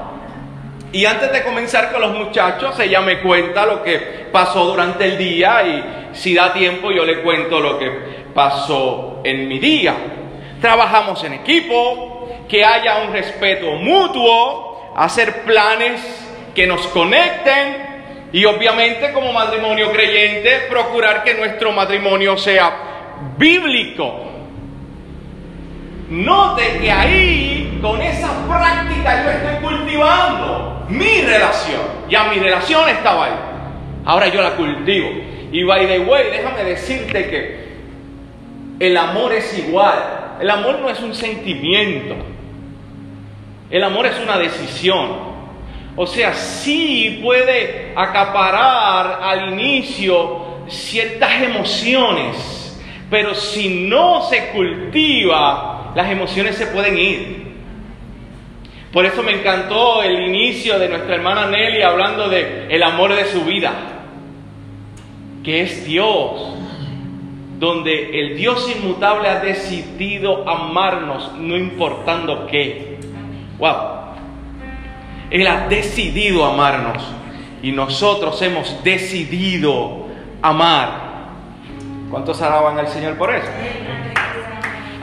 y 0.92 1.06
antes 1.06 1.32
de 1.32 1.42
comenzar 1.42 1.90
con 1.90 2.02
los 2.02 2.12
muchachos, 2.12 2.78
ella 2.78 3.00
me 3.00 3.20
cuenta 3.20 3.64
lo 3.64 3.82
que 3.82 4.26
pasó 4.30 4.66
durante 4.66 5.06
el 5.06 5.18
día 5.18 5.62
y 5.62 6.14
si 6.14 6.34
da 6.34 6.52
tiempo 6.52 6.90
yo 6.90 7.04
le 7.04 7.22
cuento 7.22 7.60
lo 7.60 7.78
que 7.78 7.90
pasó 8.34 9.20
en 9.24 9.48
mi 9.48 9.58
día. 9.58 9.94
Trabajamos 10.60 11.24
en 11.24 11.32
equipo, 11.34 12.28
que 12.48 12.64
haya 12.64 13.02
un 13.06 13.12
respeto 13.12 13.72
mutuo, 13.72 14.92
hacer 14.94 15.42
planes 15.42 16.00
que 16.54 16.66
nos 16.66 16.86
conecten 16.88 17.92
y 18.32 18.44
obviamente 18.44 19.12
como 19.12 19.32
matrimonio 19.32 19.90
creyente 19.92 20.66
procurar 20.68 21.24
que 21.24 21.34
nuestro 21.34 21.72
matrimonio 21.72 22.36
sea 22.36 22.72
bíblico. 23.38 24.30
Note 26.10 26.78
que 26.80 26.92
ahí, 26.92 27.61
con 27.82 28.00
esa 28.00 28.30
práctica, 28.46 29.24
yo 29.24 29.30
estoy 29.30 29.68
cultivando 29.68 30.86
mi 30.88 31.20
relación. 31.22 31.80
Ya 32.08 32.24
mi 32.24 32.38
relación 32.38 32.88
estaba 32.88 33.26
ahí. 33.26 33.32
Ahora 34.04 34.28
yo 34.28 34.40
la 34.40 34.52
cultivo. 34.52 35.10
Y 35.50 35.64
by 35.64 35.86
the 35.86 35.98
way, 36.00 36.30
déjame 36.30 36.64
decirte 36.64 37.28
que 37.28 37.72
el 38.78 38.96
amor 38.96 39.32
es 39.32 39.58
igual. 39.58 39.98
El 40.40 40.48
amor 40.48 40.78
no 40.78 40.88
es 40.88 41.00
un 41.00 41.14
sentimiento. 41.14 42.14
El 43.68 43.82
amor 43.82 44.06
es 44.06 44.18
una 44.20 44.38
decisión. 44.38 45.32
O 45.96 46.06
sea, 46.06 46.32
sí 46.34 47.20
puede 47.22 47.92
acaparar 47.96 49.18
al 49.22 49.52
inicio 49.52 50.40
ciertas 50.68 51.42
emociones, 51.42 52.80
pero 53.10 53.34
si 53.34 53.88
no 53.88 54.22
se 54.22 54.48
cultiva, 54.48 55.92
las 55.94 56.10
emociones 56.10 56.56
se 56.56 56.66
pueden 56.66 56.98
ir. 56.98 57.41
Por 58.92 59.06
eso 59.06 59.22
me 59.22 59.32
encantó 59.32 60.02
el 60.02 60.20
inicio 60.20 60.78
de 60.78 60.88
nuestra 60.88 61.14
hermana 61.14 61.46
Nelly 61.46 61.80
hablando 61.80 62.28
de 62.28 62.66
el 62.68 62.82
amor 62.82 63.14
de 63.14 63.24
su 63.24 63.42
vida, 63.44 63.72
que 65.42 65.62
es 65.62 65.86
Dios, 65.86 66.52
donde 67.58 68.20
el 68.20 68.36
Dios 68.36 68.70
inmutable 68.76 69.28
ha 69.28 69.40
decidido 69.40 70.46
amarnos 70.46 71.32
no 71.38 71.56
importando 71.56 72.46
qué. 72.46 72.98
Wow. 73.58 74.02
Él 75.30 75.46
ha 75.46 75.68
decidido 75.68 76.44
amarnos 76.44 77.02
y 77.62 77.72
nosotros 77.72 78.42
hemos 78.42 78.84
decidido 78.84 80.06
amar. 80.42 81.12
¿Cuántos 82.10 82.42
alaban 82.42 82.78
al 82.78 82.88
Señor 82.88 83.16
por 83.16 83.34
eso? 83.34 83.48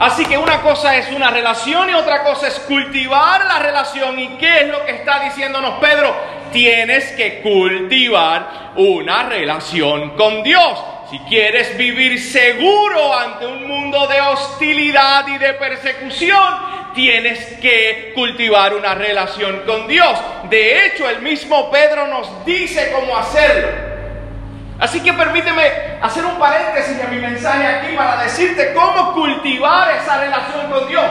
Así 0.00 0.24
que 0.24 0.38
una 0.38 0.62
cosa 0.62 0.96
es 0.96 1.12
una 1.12 1.30
relación 1.30 1.90
y 1.90 1.92
otra 1.92 2.22
cosa 2.22 2.48
es 2.48 2.58
cultivar 2.60 3.44
la 3.44 3.58
relación. 3.58 4.18
¿Y 4.18 4.28
qué 4.38 4.62
es 4.62 4.68
lo 4.68 4.82
que 4.86 4.92
está 4.92 5.20
diciéndonos 5.20 5.78
Pedro? 5.78 6.16
Tienes 6.50 7.12
que 7.12 7.42
cultivar 7.42 8.72
una 8.76 9.24
relación 9.24 10.16
con 10.16 10.42
Dios. 10.42 10.82
Si 11.10 11.18
quieres 11.20 11.76
vivir 11.76 12.18
seguro 12.18 13.14
ante 13.14 13.46
un 13.46 13.68
mundo 13.68 14.06
de 14.06 14.22
hostilidad 14.22 15.28
y 15.28 15.36
de 15.36 15.52
persecución, 15.52 16.54
tienes 16.94 17.58
que 17.60 18.12
cultivar 18.14 18.74
una 18.74 18.94
relación 18.94 19.64
con 19.66 19.86
Dios. 19.86 20.18
De 20.48 20.86
hecho, 20.86 21.10
el 21.10 21.20
mismo 21.20 21.70
Pedro 21.70 22.06
nos 22.06 22.46
dice 22.46 22.90
cómo 22.90 23.18
hacerlo. 23.18 23.89
Así 24.80 25.02
que 25.02 25.12
permíteme 25.12 25.98
hacer 26.00 26.24
un 26.24 26.38
paréntesis 26.38 26.98
en 26.98 27.10
mi 27.10 27.20
mensaje 27.20 27.66
aquí 27.66 27.94
para 27.94 28.22
decirte 28.22 28.72
cómo 28.72 29.12
cultivar 29.12 29.90
esa 29.94 30.18
relación 30.18 30.70
con 30.70 30.88
Dios. 30.88 31.04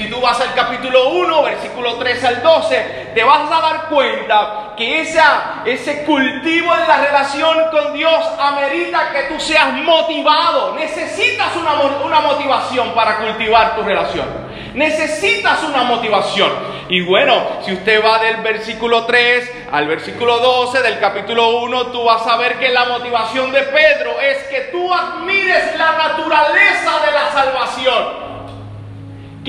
Si 0.00 0.08
tú 0.08 0.18
vas 0.18 0.40
al 0.40 0.54
capítulo 0.54 1.10
1, 1.10 1.42
versículo 1.42 1.96
3 1.96 2.24
al 2.24 2.42
12, 2.42 3.10
te 3.14 3.22
vas 3.22 3.52
a 3.52 3.60
dar 3.60 3.88
cuenta 3.90 4.72
que 4.74 5.02
esa, 5.02 5.56
ese 5.66 6.04
cultivo 6.04 6.74
en 6.74 6.88
la 6.88 7.04
relación 7.04 7.68
con 7.70 7.92
Dios 7.92 8.24
amerita 8.38 9.10
que 9.12 9.24
tú 9.24 9.38
seas 9.38 9.74
motivado. 9.74 10.74
Necesitas 10.74 11.54
una, 11.54 11.74
una 12.02 12.20
motivación 12.20 12.94
para 12.94 13.18
cultivar 13.18 13.76
tu 13.76 13.82
relación. 13.82 14.26
Necesitas 14.72 15.62
una 15.64 15.82
motivación. 15.82 16.50
Y 16.88 17.02
bueno, 17.02 17.58
si 17.62 17.74
usted 17.74 18.02
va 18.02 18.20
del 18.20 18.38
versículo 18.38 19.04
3 19.04 19.66
al 19.70 19.86
versículo 19.86 20.38
12 20.38 20.80
del 20.80 20.98
capítulo 20.98 21.60
1, 21.60 21.88
tú 21.88 22.04
vas 22.04 22.26
a 22.26 22.38
ver 22.38 22.58
que 22.58 22.70
la 22.70 22.86
motivación 22.86 23.52
de 23.52 23.64
Pedro 23.64 24.18
es 24.18 24.44
que 24.44 24.60
tú 24.72 24.94
admires 24.94 25.76
la 25.76 25.92
naturaleza 25.92 27.00
de 27.04 27.12
la 27.12 27.32
salvación 27.34 28.19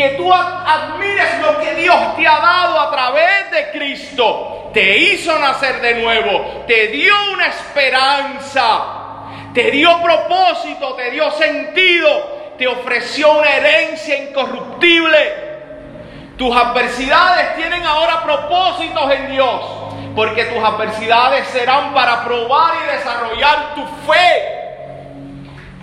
que 0.01 0.09
tú 0.17 0.33
admires 0.33 1.39
lo 1.41 1.59
que 1.59 1.75
Dios 1.75 2.15
te 2.15 2.27
ha 2.27 2.39
dado 2.39 2.79
a 2.79 2.89
través 2.89 3.51
de 3.51 3.71
Cristo. 3.71 4.71
Te 4.73 4.97
hizo 4.97 5.37
nacer 5.37 5.79
de 5.79 6.01
nuevo, 6.01 6.63
te 6.65 6.87
dio 6.87 7.13
una 7.33 7.47
esperanza, 7.47 8.83
te 9.53 9.69
dio 9.69 10.01
propósito, 10.01 10.95
te 10.95 11.11
dio 11.11 11.29
sentido, 11.31 12.55
te 12.57 12.67
ofreció 12.67 13.33
una 13.33 13.49
herencia 13.49 14.17
incorruptible. 14.23 15.51
Tus 16.35 16.55
adversidades 16.55 17.55
tienen 17.57 17.83
ahora 17.83 18.23
propósitos 18.23 19.11
en 19.11 19.31
Dios, 19.31 19.61
porque 20.15 20.45
tus 20.45 20.63
adversidades 20.63 21.47
serán 21.49 21.93
para 21.93 22.23
probar 22.23 22.73
y 22.83 22.95
desarrollar 22.97 23.75
tu 23.75 23.85
fe. 24.11 24.61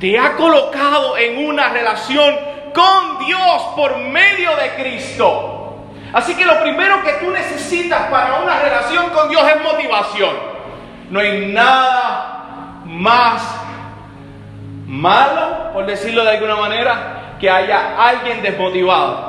Te 0.01 0.19
ha 0.19 0.33
colocado 0.35 1.17
en 1.17 1.47
una 1.47 1.69
relación 1.69 2.58
con 2.79 3.27
Dios 3.27 3.63
por 3.75 3.99
medio 3.99 4.55
de 4.57 4.71
Cristo. 4.81 5.85
Así 6.13 6.37
que 6.37 6.47
lo 6.47 6.61
primero 6.61 7.03
que 7.03 7.15
tú 7.15 7.31
necesitas 7.31 8.03
para 8.07 8.37
una 8.37 8.61
relación 8.61 9.11
con 9.11 9.29
Dios 9.29 9.43
es 9.49 9.63
motivación. 9.63 10.31
No 11.11 11.19
hay 11.19 11.47
nada 11.53 12.83
más 12.85 13.43
malo, 14.87 15.73
por 15.73 15.87
decirlo 15.87 16.23
de 16.23 16.31
alguna 16.31 16.55
manera, 16.55 17.35
que 17.41 17.51
haya 17.51 17.97
alguien 17.99 18.43
desmotivado. 18.43 19.27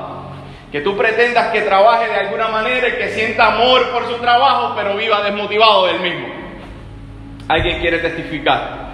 Que 0.72 0.82
tú 0.82 0.96
pretendas 0.96 1.48
que 1.48 1.62
trabaje 1.62 2.08
de 2.08 2.16
alguna 2.18 2.50
manera 2.50 2.88
y 2.88 2.98
que 2.98 3.10
sienta 3.10 3.48
amor 3.48 3.90
por 3.90 4.06
su 4.08 4.20
trabajo, 4.20 4.74
pero 4.76 4.96
viva 4.96 5.24
desmotivado 5.24 5.88
del 5.88 6.00
mismo. 6.02 6.28
¿Alguien 7.48 7.80
quiere 7.80 7.98
testificar? 7.98 8.90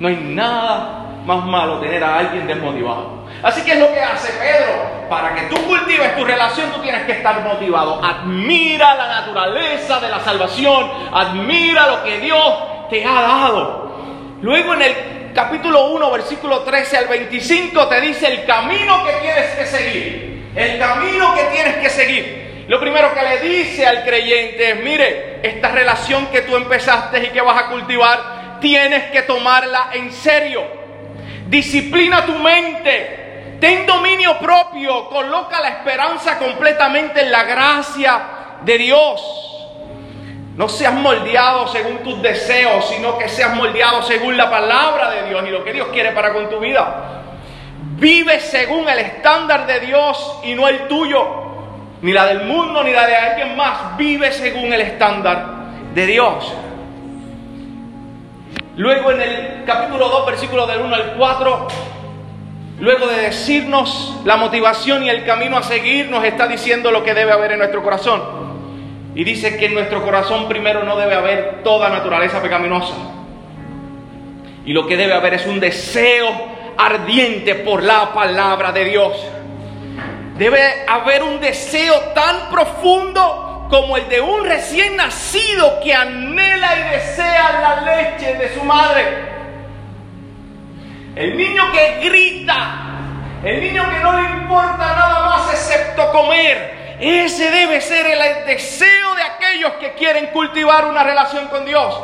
No 0.00 0.08
hay 0.08 0.16
nada 0.16 1.07
más 1.28 1.44
malo 1.44 1.78
tener 1.78 2.02
a 2.02 2.20
alguien 2.20 2.46
desmotivado. 2.46 3.28
Así 3.42 3.60
que 3.62 3.72
es 3.72 3.78
lo 3.78 3.92
que 3.92 4.00
hace 4.00 4.32
Pedro. 4.32 5.08
Para 5.10 5.34
que 5.34 5.42
tú 5.42 5.56
cultives 5.66 6.16
tu 6.16 6.24
relación, 6.24 6.72
tú 6.72 6.80
tienes 6.80 7.02
que 7.04 7.12
estar 7.12 7.42
motivado. 7.42 8.02
Admira 8.02 8.94
la 8.94 9.08
naturaleza 9.08 10.00
de 10.00 10.08
la 10.08 10.20
salvación. 10.20 10.90
Admira 11.12 11.86
lo 11.86 12.02
que 12.02 12.18
Dios 12.20 12.54
te 12.88 13.04
ha 13.04 13.20
dado. 13.20 13.92
Luego 14.40 14.72
en 14.72 14.82
el 14.82 14.94
capítulo 15.34 15.88
1, 15.88 16.10
versículo 16.12 16.60
13 16.60 16.96
al 16.96 17.08
25, 17.08 17.88
te 17.88 18.00
dice 18.00 18.26
el 18.26 18.46
camino 18.46 19.04
que 19.04 19.12
tienes 19.20 19.54
que 19.54 19.66
seguir. 19.66 20.50
El 20.56 20.78
camino 20.78 21.34
que 21.34 21.44
tienes 21.54 21.76
que 21.76 21.90
seguir. 21.90 22.64
Lo 22.68 22.80
primero 22.80 23.12
que 23.12 23.22
le 23.22 23.38
dice 23.40 23.86
al 23.86 24.02
creyente 24.02 24.70
es, 24.70 24.82
mire, 24.82 25.40
esta 25.42 25.68
relación 25.68 26.26
que 26.28 26.40
tú 26.40 26.56
empezaste 26.56 27.24
y 27.24 27.26
que 27.28 27.42
vas 27.42 27.64
a 27.64 27.66
cultivar, 27.66 28.58
tienes 28.60 29.10
que 29.10 29.22
tomarla 29.22 29.90
en 29.92 30.10
serio. 30.10 30.77
Disciplina 31.48 32.26
tu 32.26 32.34
mente. 32.34 33.56
Ten 33.58 33.86
dominio 33.86 34.38
propio. 34.38 35.08
Coloca 35.08 35.60
la 35.60 35.70
esperanza 35.70 36.38
completamente 36.38 37.22
en 37.22 37.32
la 37.32 37.44
gracia 37.44 38.20
de 38.62 38.78
Dios. 38.78 39.48
No 40.56 40.68
seas 40.68 40.92
moldeado 40.92 41.68
según 41.68 41.98
tus 41.98 42.20
deseos, 42.20 42.88
sino 42.88 43.16
que 43.16 43.28
seas 43.28 43.54
moldeado 43.54 44.02
según 44.02 44.36
la 44.36 44.50
palabra 44.50 45.10
de 45.10 45.28
Dios 45.28 45.44
y 45.46 45.50
lo 45.50 45.64
que 45.64 45.72
Dios 45.72 45.88
quiere 45.92 46.12
para 46.12 46.32
con 46.32 46.50
tu 46.50 46.58
vida. 46.58 47.22
Vive 47.96 48.40
según 48.40 48.88
el 48.88 48.98
estándar 48.98 49.66
de 49.66 49.80
Dios 49.80 50.40
y 50.44 50.54
no 50.54 50.68
el 50.68 50.86
tuyo, 50.88 51.26
ni 52.02 52.12
la 52.12 52.26
del 52.26 52.44
mundo, 52.44 52.82
ni 52.84 52.92
la 52.92 53.06
de 53.06 53.16
alguien 53.16 53.56
más. 53.56 53.96
Vive 53.96 54.32
según 54.32 54.72
el 54.72 54.80
estándar 54.82 55.46
de 55.94 56.06
Dios. 56.06 56.52
Luego 58.78 59.10
en 59.10 59.20
el 59.20 59.64
capítulo 59.66 60.08
2, 60.08 60.26
versículo 60.26 60.64
del 60.68 60.82
1 60.82 60.94
al 60.94 61.14
4, 61.16 61.68
luego 62.78 63.08
de 63.08 63.22
decirnos 63.22 64.20
la 64.24 64.36
motivación 64.36 65.02
y 65.02 65.10
el 65.10 65.24
camino 65.24 65.56
a 65.56 65.64
seguir, 65.64 66.08
nos 66.08 66.22
está 66.22 66.46
diciendo 66.46 66.92
lo 66.92 67.02
que 67.02 67.12
debe 67.12 67.32
haber 67.32 67.50
en 67.50 67.58
nuestro 67.58 67.82
corazón. 67.82 68.22
Y 69.16 69.24
dice 69.24 69.56
que 69.56 69.66
en 69.66 69.74
nuestro 69.74 70.04
corazón 70.04 70.46
primero 70.46 70.84
no 70.84 70.96
debe 70.96 71.16
haber 71.16 71.64
toda 71.64 71.88
naturaleza 71.88 72.40
pecaminosa. 72.40 72.94
Y 74.64 74.72
lo 74.72 74.86
que 74.86 74.96
debe 74.96 75.14
haber 75.14 75.34
es 75.34 75.46
un 75.46 75.58
deseo 75.58 76.28
ardiente 76.76 77.56
por 77.56 77.82
la 77.82 78.12
palabra 78.12 78.70
de 78.70 78.84
Dios. 78.84 79.26
Debe 80.38 80.84
haber 80.86 81.24
un 81.24 81.40
deseo 81.40 81.98
tan 82.14 82.48
profundo 82.48 83.47
como 83.68 83.96
el 83.96 84.08
de 84.08 84.20
un 84.20 84.44
recién 84.44 84.96
nacido 84.96 85.80
que 85.80 85.94
anhela 85.94 86.68
y 86.76 86.90
desea 86.90 87.60
la 87.60 87.80
leche 87.82 88.34
de 88.34 88.54
su 88.54 88.62
madre. 88.64 89.04
El 91.14 91.36
niño 91.36 91.70
que 91.72 92.00
grita, 92.08 93.00
el 93.42 93.60
niño 93.60 93.88
que 93.90 93.98
no 94.00 94.20
le 94.20 94.30
importa 94.30 94.76
nada 94.78 95.26
más 95.26 95.52
excepto 95.52 96.10
comer, 96.12 96.77
ese 97.00 97.50
debe 97.50 97.80
ser 97.80 98.06
el 98.06 98.46
deseo 98.46 99.14
de 99.14 99.22
aquellos 99.22 99.72
que 99.74 99.92
quieren 99.92 100.26
cultivar 100.28 100.86
una 100.86 101.04
relación 101.04 101.46
con 101.46 101.64
Dios. 101.64 101.96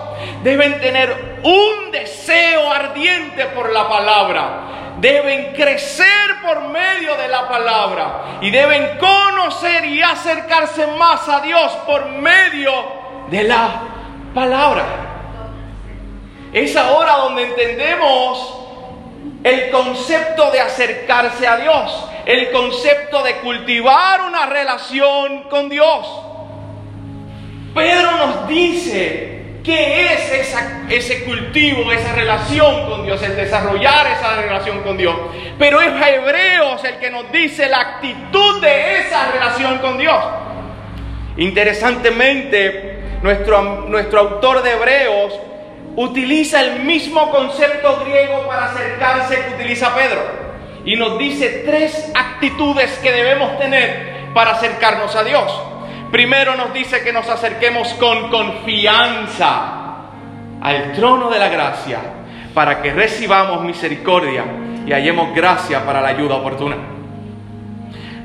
Deben 0.43 0.81
tener 0.81 1.41
un 1.43 1.91
deseo 1.91 2.71
ardiente 2.71 3.47
por 3.47 3.73
la 3.73 3.89
palabra. 3.89 4.95
Deben 4.99 5.53
crecer 5.55 6.37
por 6.43 6.69
medio 6.69 7.17
de 7.17 7.29
la 7.29 7.49
palabra. 7.49 8.39
Y 8.41 8.51
deben 8.51 8.99
conocer 8.99 9.85
y 9.87 10.01
acercarse 10.01 10.87
más 10.87 11.29
a 11.29 11.41
Dios 11.41 11.73
por 11.87 12.07
medio 12.07 12.73
de 13.31 13.43
la 13.43 13.83
palabra. 14.33 14.85
Es 16.53 16.77
ahora 16.77 17.17
donde 17.17 17.43
entendemos 17.43 18.64
el 19.45 19.71
concepto 19.71 20.51
de 20.51 20.61
acercarse 20.61 21.47
a 21.47 21.59
Dios, 21.59 22.09
el 22.25 22.51
concepto 22.51 23.23
de 23.23 23.37
cultivar 23.37 24.23
una 24.23 24.47
relación 24.47 25.45
con 25.51 25.69
Dios. 25.69 26.09
Pedro 27.75 28.11
nos 28.17 28.49
dice 28.49 29.61
qué 29.63 30.07
es 30.07 30.59
ese 30.89 31.25
cultivo, 31.25 31.93
esa 31.93 32.15
relación 32.15 32.89
con 32.89 33.05
Dios, 33.05 33.23
el 33.23 33.37
desarrollar 33.37 34.07
esa 34.07 34.41
relación 34.41 34.81
con 34.81 34.97
Dios. 34.97 35.15
Pero 35.59 35.81
es 35.83 35.89
Hebreos 35.89 36.83
el 36.85 36.97
que 36.97 37.11
nos 37.11 37.31
dice 37.31 37.69
la 37.69 37.81
actitud 37.81 38.63
de 38.63 39.01
esa 39.01 39.31
relación 39.31 39.79
con 39.79 39.99
Dios. 39.99 40.25
Interesantemente, 41.37 42.99
nuestro, 43.23 43.61
nuestro 43.89 44.21
autor 44.21 44.63
de 44.63 44.73
Hebreos 44.73 45.35
utiliza 45.97 46.61
el 46.61 46.81
mismo 46.81 47.31
concepto 47.31 48.01
griego 48.05 48.47
para 48.47 48.67
acercarse 48.67 49.37
que 49.37 49.55
utiliza 49.55 49.95
Pedro. 49.95 50.21
Y 50.85 50.97
nos 50.97 51.19
dice 51.19 51.63
tres 51.65 52.13
actitudes 52.15 52.99
que 53.03 53.13
debemos 53.13 53.59
tener 53.59 54.33
para 54.35 54.53
acercarnos 54.53 55.15
a 55.17 55.25
Dios. 55.25 55.63
Primero 56.11 56.55
nos 56.57 56.73
dice 56.73 57.03
que 57.03 57.13
nos 57.13 57.29
acerquemos 57.29 57.89
con 57.95 58.31
confianza 58.31 59.85
al 60.61 60.93
trono 60.93 61.31
de 61.31 61.39
la 61.39 61.49
gracia 61.49 61.99
para 62.53 62.83
que 62.83 62.93
recibamos 62.93 63.63
misericordia 63.65 64.45
y 64.87 64.93
hallemos 64.93 65.35
gracia 65.35 65.85
para 65.85 66.01
la 66.01 66.09
ayuda 66.09 66.37
oportuna. 66.37 66.77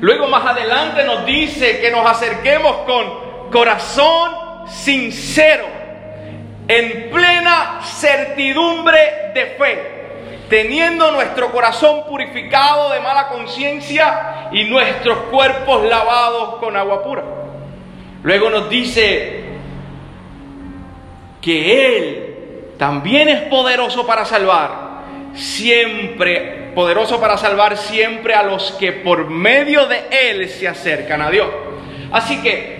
Luego 0.00 0.28
más 0.28 0.46
adelante 0.46 1.04
nos 1.04 1.26
dice 1.26 1.80
que 1.80 1.90
nos 1.90 2.06
acerquemos 2.06 2.76
con 2.86 3.50
corazón 3.50 4.32
sincero 4.66 5.79
en 6.70 7.10
plena 7.10 7.80
certidumbre 7.82 9.32
de 9.34 9.46
fe, 9.58 9.78
teniendo 10.48 11.10
nuestro 11.10 11.50
corazón 11.50 12.04
purificado 12.08 12.90
de 12.92 13.00
mala 13.00 13.26
conciencia 13.26 14.48
y 14.52 14.62
nuestros 14.64 15.18
cuerpos 15.32 15.84
lavados 15.84 16.60
con 16.60 16.76
agua 16.76 17.02
pura. 17.02 17.24
Luego 18.22 18.50
nos 18.50 18.70
dice 18.70 19.40
que 21.42 21.86
Él 21.96 22.36
también 22.78 23.28
es 23.28 23.40
poderoso 23.48 24.06
para 24.06 24.24
salvar, 24.24 25.00
siempre, 25.34 26.70
poderoso 26.72 27.20
para 27.20 27.36
salvar 27.36 27.76
siempre 27.78 28.32
a 28.34 28.44
los 28.44 28.70
que 28.78 28.92
por 28.92 29.28
medio 29.28 29.86
de 29.86 30.04
Él 30.12 30.48
se 30.48 30.68
acercan 30.68 31.20
a 31.20 31.30
Dios. 31.30 31.48
Así 32.12 32.40
que 32.42 32.79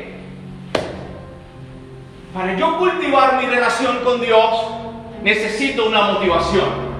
para 2.32 2.56
yo 2.56 2.78
cultivar 2.78 3.40
mi 3.40 3.46
relación 3.46 3.98
con 4.04 4.20
Dios, 4.20 4.64
necesito 5.22 5.86
una 5.86 6.12
motivación. 6.12 6.90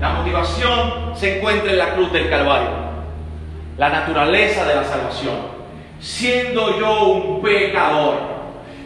La 0.00 0.10
motivación 0.10 1.14
se 1.14 1.38
encuentra 1.38 1.70
en 1.70 1.78
la 1.78 1.94
cruz 1.94 2.12
del 2.12 2.28
Calvario. 2.28 2.70
La 3.76 3.88
naturaleza 3.88 4.64
de 4.64 4.74
la 4.74 4.84
salvación. 4.84 5.60
Siendo 5.98 6.78
yo 6.78 7.02
un 7.04 7.42
pecador, 7.42 8.16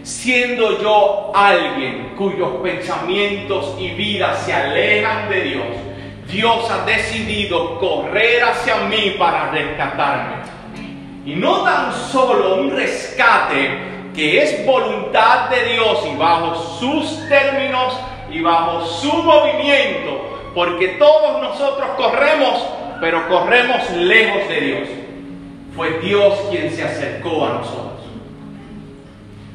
siendo 0.02 0.80
yo 0.80 1.32
alguien 1.34 2.14
cuyos 2.16 2.60
pensamientos 2.62 3.76
y 3.78 3.90
vidas 3.90 4.40
se 4.40 4.52
alejan 4.52 5.28
de 5.28 5.40
Dios, 5.42 5.66
Dios 6.30 6.70
ha 6.70 6.84
decidido 6.84 7.78
correr 7.78 8.42
hacia 8.42 8.76
mí 8.88 9.14
para 9.18 9.50
rescatarme. 9.50 10.36
Y 11.26 11.34
no 11.34 11.62
tan 11.62 11.92
solo 11.92 12.56
un 12.56 12.70
rescate 12.70 13.93
que 14.14 14.42
es 14.42 14.64
voluntad 14.64 15.50
de 15.50 15.72
Dios 15.72 16.06
y 16.10 16.16
bajo 16.16 16.54
sus 16.78 17.28
términos 17.28 17.98
y 18.30 18.40
bajo 18.40 18.86
su 18.86 19.12
movimiento, 19.12 20.50
porque 20.54 20.88
todos 20.98 21.42
nosotros 21.42 21.88
corremos, 21.96 22.64
pero 23.00 23.28
corremos 23.28 23.90
lejos 23.90 24.48
de 24.48 24.60
Dios. 24.60 24.88
Fue 25.74 25.98
Dios 25.98 26.34
quien 26.50 26.70
se 26.70 26.84
acercó 26.84 27.44
a 27.44 27.48
nosotros. 27.54 27.84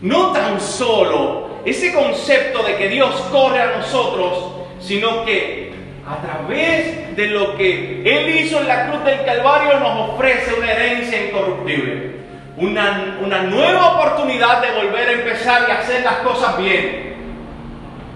No 0.02 0.32
tan 0.32 0.60
solo 0.60 1.50
ese 1.66 1.94
concepto 1.94 2.64
de 2.64 2.76
que 2.76 2.90
Dios 2.90 3.16
corre 3.32 3.62
a 3.62 3.78
nosotros, 3.78 4.52
sino 4.82 5.26
que 5.26 5.74
a 6.08 6.18
través 6.22 7.16
de 7.16 7.28
lo 7.28 7.56
que 7.56 8.02
Él 8.04 8.36
hizo 8.36 8.60
en 8.60 8.68
la 8.68 8.90
cruz 8.90 9.04
del 9.06 9.24
Calvario 9.24 9.80
nos 9.80 10.10
ofrece 10.10 10.54
una 10.54 10.72
herencia 10.72 11.28
incorruptible 11.28 12.19
una, 12.60 13.44
nueva 13.44 13.94
oportunidad 13.94 14.62
de 14.62 14.72
volver 14.72 15.08
a 15.08 15.12
empezar 15.14 15.66
y 15.68 15.72
hacer 15.72 16.04
las 16.04 16.16
cosas 16.16 16.58
bien, 16.58 17.16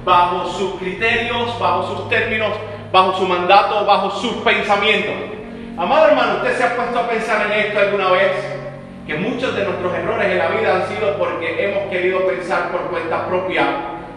bajo 0.04 0.48
sus 0.50 0.76
criterios, 0.76 1.58
bajo 1.60 1.96
sus 1.96 2.10
términos, 2.10 2.52
bajo 2.92 3.18
su 3.18 3.26
mandato, 3.26 3.86
bajo 3.86 4.12
sus 4.12 4.34
pensamientos. 4.44 5.14
Amado 5.78 6.08
hermano, 6.08 6.36
¿usted 6.36 6.58
se 6.58 6.64
ha 6.64 6.76
puesto 6.76 7.00
a 7.00 7.08
pensar 7.08 7.48
en 7.52 7.60
esto 7.60 7.80
alguna 7.80 8.12
vez? 8.12 8.32
Que 9.08 9.16
muchos 9.16 9.56
de 9.56 9.66
nuestros 9.66 9.94
errores 9.94 10.28
en 10.30 10.38
la 10.38 10.48
vida 10.50 10.76
han 10.76 10.88
sido 10.88 11.18
porque 11.18 11.66
hemos 11.66 11.90
querido 11.90 12.26
pensar 12.28 12.72
por 12.72 12.82
cuenta 12.90 13.26
propia. 13.28 13.66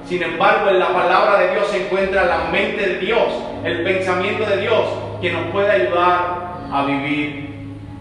Sin 0.07 0.23
embargo, 0.23 0.71
en 0.71 0.79
la 0.79 0.89
palabra 0.89 1.39
de 1.39 1.53
Dios 1.53 1.67
se 1.69 1.87
encuentra 1.87 2.25
la 2.25 2.51
mente 2.53 2.87
de 2.87 2.99
Dios 2.99 3.27
el 3.65 3.83
pensamiento 3.83 4.45
de 4.45 4.59
Dios 4.59 4.85
que 5.21 5.33
nos 5.33 5.51
puede 5.51 5.71
ayudar 5.71 6.57
a 6.71 6.85
vivir 6.85 7.49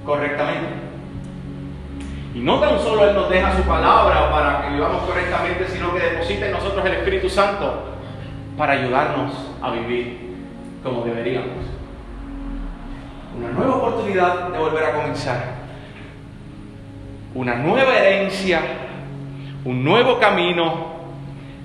correctamente. 0.05 0.84
Y 2.35 2.39
no 2.39 2.59
tan 2.59 2.77
solo 2.79 3.07
Él 3.07 3.15
nos 3.15 3.29
deja 3.29 3.55
su 3.55 3.63
palabra 3.63 4.29
para 4.29 4.61
que 4.61 4.73
vivamos 4.73 5.03
correctamente, 5.03 5.69
sino 5.69 5.93
que 5.93 6.01
deposita 6.01 6.47
en 6.47 6.51
nosotros 6.51 6.85
el 6.85 6.93
Espíritu 6.95 7.29
Santo 7.29 7.95
para 8.57 8.73
ayudarnos 8.73 9.31
a 9.61 9.71
vivir 9.71 10.35
como 10.83 11.05
deberíamos. 11.05 11.65
Una 13.37 13.49
nueva 13.49 13.75
oportunidad 13.77 14.49
de 14.49 14.59
volver 14.59 14.83
a 14.83 14.91
comenzar. 14.95 15.55
Una 17.33 17.55
nueva 17.55 17.97
herencia, 17.97 18.61
un 19.63 19.83
nuevo 19.83 20.19
camino 20.19 20.93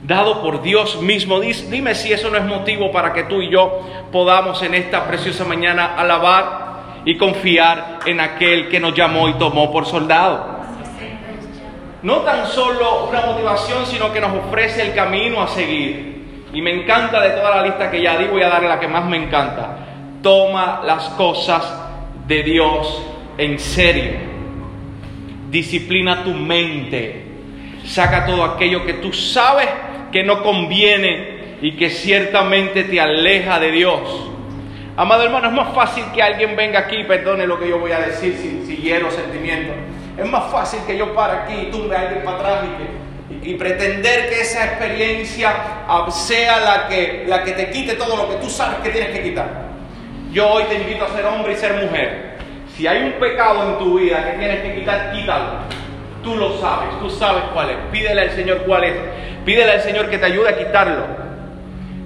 dado 0.04 0.40
por 0.40 0.62
Dios 0.62 1.02
mismo. 1.02 1.40
Dime 1.40 1.96
si 1.96 2.12
eso 2.12 2.30
no 2.30 2.36
es 2.36 2.44
motivo 2.44 2.92
para 2.92 3.12
que 3.12 3.24
tú 3.24 3.42
y 3.42 3.50
yo 3.50 3.80
podamos 4.12 4.62
en 4.62 4.74
esta 4.74 5.04
preciosa 5.06 5.44
mañana 5.44 5.96
alabar 5.96 7.02
y 7.04 7.16
confiar 7.16 8.00
en 8.06 8.20
aquel 8.20 8.68
que 8.68 8.80
nos 8.80 8.94
llamó 8.94 9.28
y 9.28 9.34
tomó 9.34 9.72
por 9.72 9.86
soldado. 9.86 10.49
No 12.02 12.18
tan 12.18 12.46
solo 12.46 13.06
una 13.08 13.20
motivación, 13.20 13.84
sino 13.84 14.12
que 14.12 14.20
nos 14.20 14.32
ofrece 14.34 14.82
el 14.82 14.94
camino 14.94 15.42
a 15.42 15.48
seguir. 15.48 16.10
Y 16.52 16.62
me 16.62 16.72
encanta 16.72 17.20
de 17.20 17.30
toda 17.30 17.56
la 17.56 17.62
lista 17.62 17.90
que 17.90 18.02
ya 18.02 18.16
di, 18.16 18.26
voy 18.26 18.42
a 18.42 18.48
darle 18.48 18.68
la 18.68 18.80
que 18.80 18.88
más 18.88 19.04
me 19.04 19.16
encanta. 19.16 19.76
Toma 20.22 20.80
las 20.84 21.10
cosas 21.10 21.62
de 22.26 22.42
Dios 22.42 23.02
en 23.36 23.58
serio. 23.58 24.12
Disciplina 25.50 26.24
tu 26.24 26.32
mente. 26.32 27.26
Saca 27.84 28.24
todo 28.24 28.44
aquello 28.44 28.84
que 28.86 28.94
tú 28.94 29.12
sabes 29.12 29.68
que 30.10 30.22
no 30.22 30.42
conviene 30.42 31.58
y 31.60 31.72
que 31.72 31.90
ciertamente 31.90 32.84
te 32.84 33.00
aleja 33.00 33.60
de 33.60 33.70
Dios. 33.70 34.00
Amado 34.96 35.24
hermano, 35.24 35.48
es 35.48 35.54
más 35.54 35.74
fácil 35.74 36.04
que 36.14 36.22
alguien 36.22 36.56
venga 36.56 36.80
aquí 36.80 36.96
y 36.96 37.04
perdone 37.04 37.46
lo 37.46 37.58
que 37.58 37.68
yo 37.68 37.78
voy 37.78 37.92
a 37.92 38.00
decir 38.00 38.36
si, 38.36 38.66
si 38.66 38.82
hiero 38.82 39.10
sentimientos. 39.10 39.76
Es 40.20 40.28
más 40.28 40.52
fácil 40.52 40.80
que 40.86 40.98
yo 40.98 41.14
pare 41.14 41.38
aquí 41.38 41.54
y 41.54 41.70
tumbe 41.70 41.96
a 41.96 42.00
alguien 42.00 42.22
para 42.24 42.36
atrás 42.36 42.64
y, 43.42 43.54
pretender 43.54 44.28
que 44.28 44.42
esa 44.42 44.66
experiencia 44.66 45.52
sea 46.10 46.60
la 46.60 46.88
que, 46.88 47.24
la 47.26 47.42
que 47.42 47.52
te 47.52 47.70
quite 47.70 47.94
todo 47.94 48.16
lo 48.16 48.28
que 48.28 48.36
tú 48.36 48.50
sabes 48.50 48.80
que 48.80 48.90
tienes 48.90 49.10
que 49.16 49.22
quitar. 49.22 49.48
Yo 50.30 50.46
hoy 50.48 50.64
te 50.64 50.74
invito 50.74 51.06
a 51.06 51.08
ser 51.08 51.24
hombre 51.24 51.54
y 51.54 51.56
ser 51.56 51.72
mujer. 51.82 52.36
Si 52.76 52.86
hay 52.86 53.02
un 53.02 53.12
pecado 53.12 53.70
en 53.70 53.78
tu 53.78 53.98
vida 53.98 54.30
que 54.30 54.38
tienes 54.38 54.60
que 54.60 54.74
quitar, 54.80 55.12
quítalo. 55.12 55.46
Tú 56.22 56.36
lo 56.36 56.58
sabes, 56.58 56.88
tú 57.00 57.08
sabes 57.08 57.44
cuál 57.54 57.70
es. 57.70 57.76
Pídele 57.90 58.20
al 58.20 58.30
Señor 58.32 58.58
cuál 58.66 58.84
es. 58.84 58.96
Pídele 59.44 59.72
al 59.72 59.80
Señor 59.80 60.10
que 60.10 60.18
te 60.18 60.26
ayude 60.26 60.50
a 60.50 60.58
quitarlo. 60.58 61.06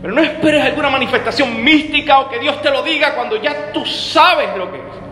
Pero 0.00 0.14
no 0.14 0.22
esperes 0.22 0.64
alguna 0.64 0.88
manifestación 0.88 1.64
mística 1.64 2.20
o 2.20 2.28
que 2.28 2.38
Dios 2.38 2.62
te 2.62 2.70
lo 2.70 2.82
diga 2.82 3.14
cuando 3.14 3.42
ya 3.42 3.72
tú 3.72 3.84
sabes 3.84 4.56
lo 4.56 4.70
que 4.70 4.78
es. 4.78 5.03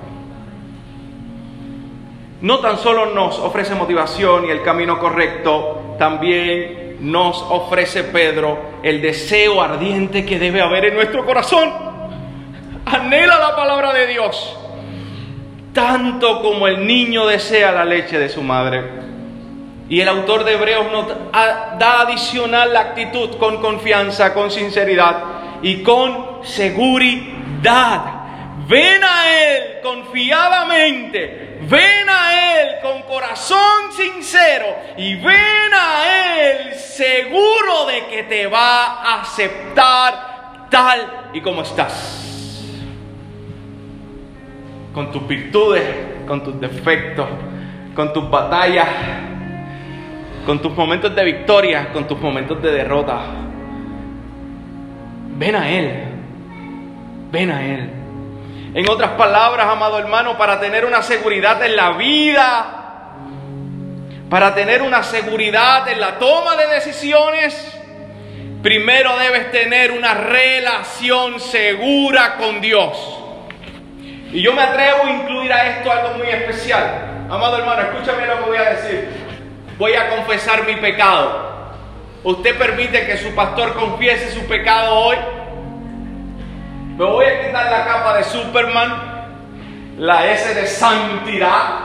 No 2.43 2.59
tan 2.59 2.79
solo 2.79 3.07
nos 3.07 3.39
ofrece 3.39 3.75
motivación 3.75 4.47
y 4.47 4.51
el 4.51 4.63
camino 4.63 4.99
correcto, 4.99 5.97
también 5.99 6.99
nos 7.01 7.41
ofrece 7.43 8.05
Pedro 8.05 8.59
el 8.83 9.01
deseo 9.01 9.63
ardiente 9.63 10.27
que 10.27 10.39
debe 10.39 10.61
haber 10.61 10.85
en 10.87 10.95
nuestro 10.95 11.25
corazón. 11.25 11.73
Anhela 12.85 13.39
la 13.39 13.57
palabra 13.57 13.93
de 13.93 14.07
Dios 14.09 14.59
tanto 15.73 16.43
como 16.43 16.69
el 16.69 16.87
niño 16.87 17.27
desea 17.27 17.73
la 17.73 17.85
leche 17.85 18.19
de 18.19 18.29
su 18.29 18.43
madre. 18.43 19.03
Y 19.89 20.01
el 20.01 20.09
autor 20.09 20.45
de 20.45 20.55
Hebreos 20.55 20.87
nos 20.93 21.09
da 21.09 22.01
adicional 22.01 22.73
la 22.73 22.81
actitud 22.81 23.37
con 23.39 23.61
confianza, 23.61 24.33
con 24.33 24.51
sinceridad 24.51 25.17
y 25.63 25.83
con 25.83 26.45
seguridad. 26.45 28.22
Ven 28.69 29.03
a 29.03 29.29
Él 29.29 29.81
confiadamente, 29.83 31.59
ven 31.69 32.09
a 32.09 32.61
Él 32.61 32.69
con 32.83 33.03
corazón 33.03 33.93
sincero 33.93 34.67
y 34.97 35.17
ven 35.17 35.75
a 35.75 36.41
Él 36.41 36.75
seguro 36.75 37.87
de 37.87 38.07
que 38.07 38.23
te 38.25 38.47
va 38.47 39.03
a 39.03 39.21
aceptar 39.23 40.69
tal 40.71 41.31
y 41.33 41.41
como 41.41 41.63
estás 41.63 42.23
con 44.93 45.11
tus 45.11 45.27
virtudes, 45.27 45.83
con 46.27 46.45
tus 46.45 46.61
defectos, 46.61 47.27
con 47.95 48.13
tus 48.13 48.29
batallas, 48.31 48.89
con 50.47 50.61
tus 50.61 50.75
momentos 50.75 51.15
de 51.15 51.25
victoria, 51.25 51.93
con 51.93 52.07
tus 52.07 52.19
momentos 52.21 52.63
de 52.63 52.73
derrota. 52.73 53.21
Ven 55.39 55.57
a 55.57 55.71
Él, 55.71 56.05
ven 57.31 57.51
a 57.51 57.65
Él. 57.65 58.02
En 58.75 58.89
otras 58.89 59.11
palabras, 59.13 59.67
amado 59.69 59.99
hermano, 59.99 60.39
para 60.39 60.59
tener 60.59 60.87
una 60.87 61.03
seguridad 61.03 61.63
en 61.63 61.77
la 61.77 61.93
vida, 61.93 62.65
para 64.31 64.55
tener 64.55 64.81
una 64.81 65.03
seguridad 65.03 65.87
en 65.89 66.01
la 66.01 66.19
toma 66.19 66.57
de 66.57 66.69
decisiones, 66.69 67.79
primero 68.63 69.19
debes 69.19 69.51
tener 69.51 69.93
una 69.93 70.15
relación 70.15 71.39
segura 71.39 72.37
con 72.37 72.63
Dios. 72.63 73.19
Y 74.33 74.41
yo 74.41 74.55
me 74.55 74.63
atrevo 74.63 75.05
a 75.05 75.11
incluir 75.11 75.53
a 75.53 75.67
esto 75.69 75.93
algo 75.93 76.15
muy 76.17 76.29
especial. 76.29 77.27
Amado 77.31 77.59
hermano, 77.59 77.83
escúchame 77.83 78.27
lo 78.27 78.39
que 78.39 78.45
voy 78.45 78.57
a 78.57 78.71
decir. 78.71 79.07
Voy 79.77 79.93
a 79.93 80.17
confesar 80.17 80.65
mi 80.65 80.77
pecado. 80.77 81.53
¿Usted 82.25 82.57
permite 82.57 83.05
que 83.05 83.19
su 83.19 83.35
pastor 83.35 83.75
confiese 83.75 84.33
su 84.33 84.47
pecado 84.47 84.95
hoy? 84.95 85.17
Me 86.97 87.05
voy 87.07 87.25
a 87.25 87.47
quitar 87.47 87.71
la 87.71 87.85
capa 87.87 88.19
de 88.19 88.25
Superman, 88.25 88.93
la 89.97 90.31
S 90.31 90.55
de 90.55 90.67
santidad, 90.67 91.83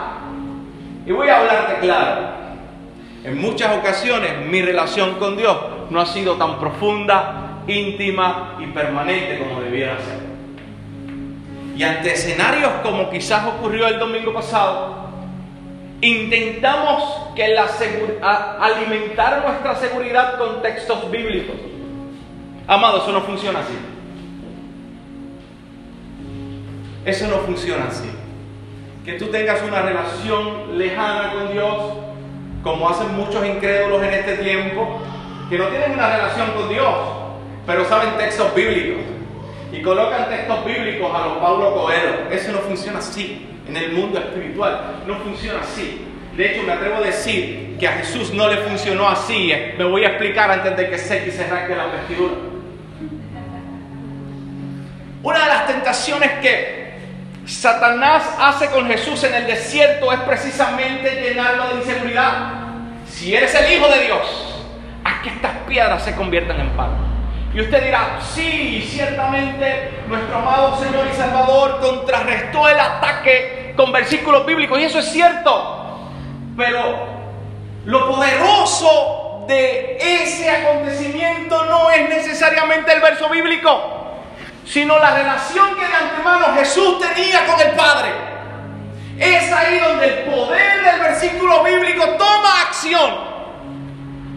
y 1.06 1.12
voy 1.14 1.30
a 1.30 1.40
hablarte 1.40 1.80
claro. 1.80 2.28
En 3.24 3.40
muchas 3.40 3.78
ocasiones 3.78 4.46
mi 4.48 4.62
relación 4.62 5.16
con 5.16 5.38
Dios 5.38 5.58
no 5.90 6.02
ha 6.02 6.06
sido 6.06 6.36
tan 6.36 6.60
profunda, 6.60 7.62
íntima 7.68 8.58
y 8.60 8.68
permanente 8.68 9.40
como 9.40 9.62
debiera 9.62 9.98
ser. 9.98 10.28
Y 11.78 11.84
ante 11.84 12.12
escenarios 12.12 12.72
como 12.84 13.10
quizás 13.10 13.46
ocurrió 13.46 13.88
el 13.88 14.00
domingo 14.00 14.34
pasado, 14.34 15.08
intentamos 16.02 17.32
que 17.34 17.48
la 17.50 17.68
alimentar 18.60 19.42
nuestra 19.46 19.76
seguridad 19.76 20.38
con 20.38 20.62
textos 20.62 21.10
bíblicos. 21.10 21.56
Amado, 22.68 22.98
eso 22.98 23.14
no 23.14 23.22
funciona 23.22 23.60
así. 23.60 23.97
Eso 27.08 27.26
no 27.30 27.38
funciona 27.38 27.86
así. 27.88 28.10
Que 29.06 29.14
tú 29.14 29.28
tengas 29.28 29.64
una 29.64 29.82
relación 29.82 30.78
lejana 30.78 31.32
con 31.32 31.54
Dios, 31.54 31.94
como 32.62 32.90
hacen 32.90 33.16
muchos 33.16 33.46
incrédulos 33.46 34.04
en 34.04 34.14
este 34.14 34.34
tiempo, 34.34 35.00
que 35.50 35.58
no 35.58 35.68
tienen 35.68 35.94
una 35.94 36.18
relación 36.18 36.52
con 36.52 36.68
Dios, 36.68 36.94
pero 37.66 37.86
saben 37.86 38.18
textos 38.18 38.54
bíblicos 38.54 39.06
y 39.72 39.82
colocan 39.82 40.28
textos 40.28 40.66
bíblicos 40.66 41.10
a 41.16 41.28
los 41.28 41.38
Paulo 41.38 41.76
Coelho. 41.76 42.30
Eso 42.30 42.52
no 42.52 42.60
funciona 42.60 43.00
así 43.00 43.48
en 43.66 43.78
el 43.78 43.94
mundo 43.94 44.20
espiritual. 44.20 45.04
No 45.08 45.16
funciona 45.20 45.62
así. 45.62 46.06
De 46.36 46.52
hecho, 46.52 46.64
me 46.64 46.74
atrevo 46.74 46.98
a 46.98 47.02
decir 47.02 47.78
que 47.80 47.88
a 47.88 47.94
Jesús 47.94 48.34
no 48.34 48.50
le 48.50 48.58
funcionó 48.58 49.08
así. 49.08 49.54
Me 49.78 49.86
voy 49.86 50.04
a 50.04 50.10
explicar 50.10 50.52
antes 50.52 50.76
de 50.76 50.90
que 50.90 50.98
seque 50.98 51.30
y 51.30 51.32
se 51.32 51.48
rasgue 51.48 51.74
la 51.74 51.86
vestidura. 51.86 52.34
Una 55.24 55.40
de 55.40 55.48
las 55.48 55.68
tentaciones 55.68 56.32
que 56.42 56.77
Satanás 57.48 58.24
hace 58.40 58.70
con 58.70 58.88
Jesús 58.88 59.24
en 59.24 59.34
el 59.34 59.48
desierto 59.48 60.12
es 60.12 60.20
precisamente 60.20 61.22
llenarlo 61.22 61.70
de 61.70 61.76
inseguridad. 61.76 62.34
Si 63.08 63.34
eres 63.34 63.56
el 63.56 63.72
Hijo 63.72 63.88
de 63.88 64.04
Dios, 64.04 64.66
haz 65.06 65.22
que 65.22 65.30
estas 65.30 65.54
piedras 65.66 66.04
se 66.04 66.14
conviertan 66.14 66.60
en 66.60 66.70
pan. 66.72 66.90
Y 67.54 67.62
usted 67.62 67.86
dirá, 67.86 68.20
sí, 68.22 68.86
ciertamente 68.92 70.04
nuestro 70.08 70.38
amado 70.38 70.78
Señor 70.78 71.08
y 71.12 71.16
Salvador 71.16 71.80
contrarrestó 71.80 72.68
el 72.68 72.80
ataque 72.80 73.74
con 73.78 73.94
versículos 73.94 74.46
bíblicos, 74.46 74.78
y 74.80 74.84
eso 74.84 75.00
es 75.00 75.10
cierto. 75.10 76.12
Pero 76.58 77.08
lo 77.86 78.10
poderoso 78.10 79.46
de 79.48 79.98
ese 80.02 80.50
acontecimiento 80.50 81.66
no 81.66 81.90
es 81.92 82.10
necesariamente 82.10 82.92
el 82.92 83.00
verso 83.00 83.30
bíblico, 83.30 83.97
sino 84.68 85.00
la 85.00 85.12
relación 85.16 85.76
que 85.76 85.88
de 85.88 85.94
antemano 85.94 86.54
Jesús 86.56 87.00
tenía 87.00 87.46
con 87.46 87.60
el 87.60 87.72
Padre. 87.72 88.10
Es 89.18 89.52
ahí 89.52 89.80
donde 89.80 90.06
el 90.06 90.24
poder 90.26 90.84
del 90.84 91.00
versículo 91.00 91.64
bíblico 91.64 92.06
toma 92.18 92.62
acción 92.68 93.38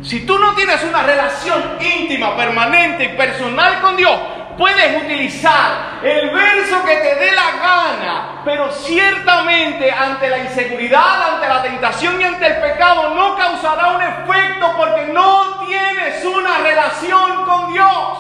si 0.03 0.21
tú 0.21 0.39
no 0.39 0.55
tienes 0.55 0.83
una 0.83 1.03
relación 1.03 1.77
íntima, 1.79 2.35
permanente 2.35 3.05
y 3.05 3.09
personal 3.09 3.81
con 3.83 3.97
Dios, 3.97 4.19
puedes 4.57 5.05
utilizar 5.05 6.01
el 6.03 6.31
verso 6.31 6.83
que 6.85 6.97
te 6.97 7.15
dé 7.17 7.33
la 7.33 7.51
gana, 7.63 8.43
pero 8.43 8.73
ciertamente 8.73 9.93
ante 9.93 10.31
la 10.31 10.39
inseguridad, 10.39 11.35
ante 11.35 11.49
la 11.49 11.63
tentación 11.63 12.19
y 12.19 12.25
ante 12.25 12.47
el 12.47 12.57
pecado 12.57 13.15
no 13.15 13.37
causará 13.37 13.89
un 13.89 14.03
efecto 14.03 14.73
porque 14.77 15.07
no 15.13 15.67
tienes 15.67 16.25
una 16.25 16.59
relación 16.59 17.45
con 17.45 17.73
Dios. 17.73 18.19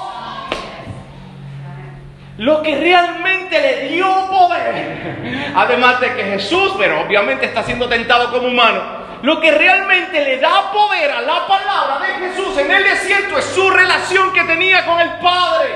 Lo 2.40 2.62
que 2.62 2.74
realmente 2.74 3.60
le 3.60 3.88
dio 3.90 4.06
poder, 4.30 5.52
además 5.54 6.00
de 6.00 6.14
que 6.14 6.24
Jesús, 6.24 6.72
pero 6.78 7.02
obviamente 7.02 7.44
está 7.44 7.62
siendo 7.62 7.86
tentado 7.86 8.30
como 8.30 8.48
humano, 8.48 8.80
lo 9.20 9.38
que 9.42 9.50
realmente 9.50 10.24
le 10.24 10.38
da 10.38 10.72
poder 10.72 11.10
a 11.10 11.20
la 11.20 11.46
palabra 11.46 11.98
de 11.98 12.28
Jesús 12.28 12.56
en 12.56 12.70
el 12.70 12.82
desierto 12.82 13.36
es 13.36 13.44
su 13.44 13.68
relación 13.68 14.32
que 14.32 14.44
tenía 14.44 14.86
con 14.86 14.98
el 14.98 15.10
Padre. 15.18 15.68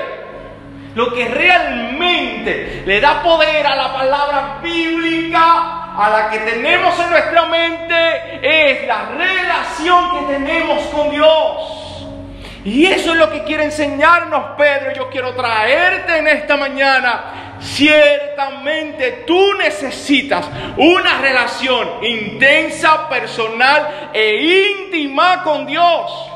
Lo 0.95 1.13
que 1.13 1.27
realmente 1.27 2.81
le 2.83 2.99
da 2.99 3.21
poder 3.21 3.67
a 3.67 3.75
la 3.75 3.93
palabra 3.93 4.57
bíblica, 4.63 5.93
a 5.95 6.09
la 6.09 6.29
que 6.31 6.39
tenemos 6.39 6.99
en 6.99 7.09
nuestra 7.11 7.45
mente, 7.45 8.39
es 8.41 8.87
la 8.87 9.09
relación 9.15 10.17
que 10.17 10.33
tenemos 10.33 10.81
con 10.85 11.11
Dios. 11.11 11.85
Y 12.65 12.87
eso 12.87 13.13
es 13.13 13.19
lo 13.19 13.31
que 13.31 13.43
quiere 13.43 13.63
enseñarnos 13.63 14.57
Pedro. 14.57 14.91
Yo 14.93 15.09
quiero 15.09 15.33
traerte 15.35 16.17
en 16.17 16.27
esta 16.27 16.57
mañana. 16.57 17.57
Ciertamente 17.59 19.23
tú 19.25 19.53
necesitas 19.53 20.49
una 20.75 21.21
relación 21.21 22.03
intensa, 22.03 23.07
personal 23.07 24.09
e 24.11 24.81
íntima 24.81 25.43
con 25.43 25.65
Dios 25.65 26.31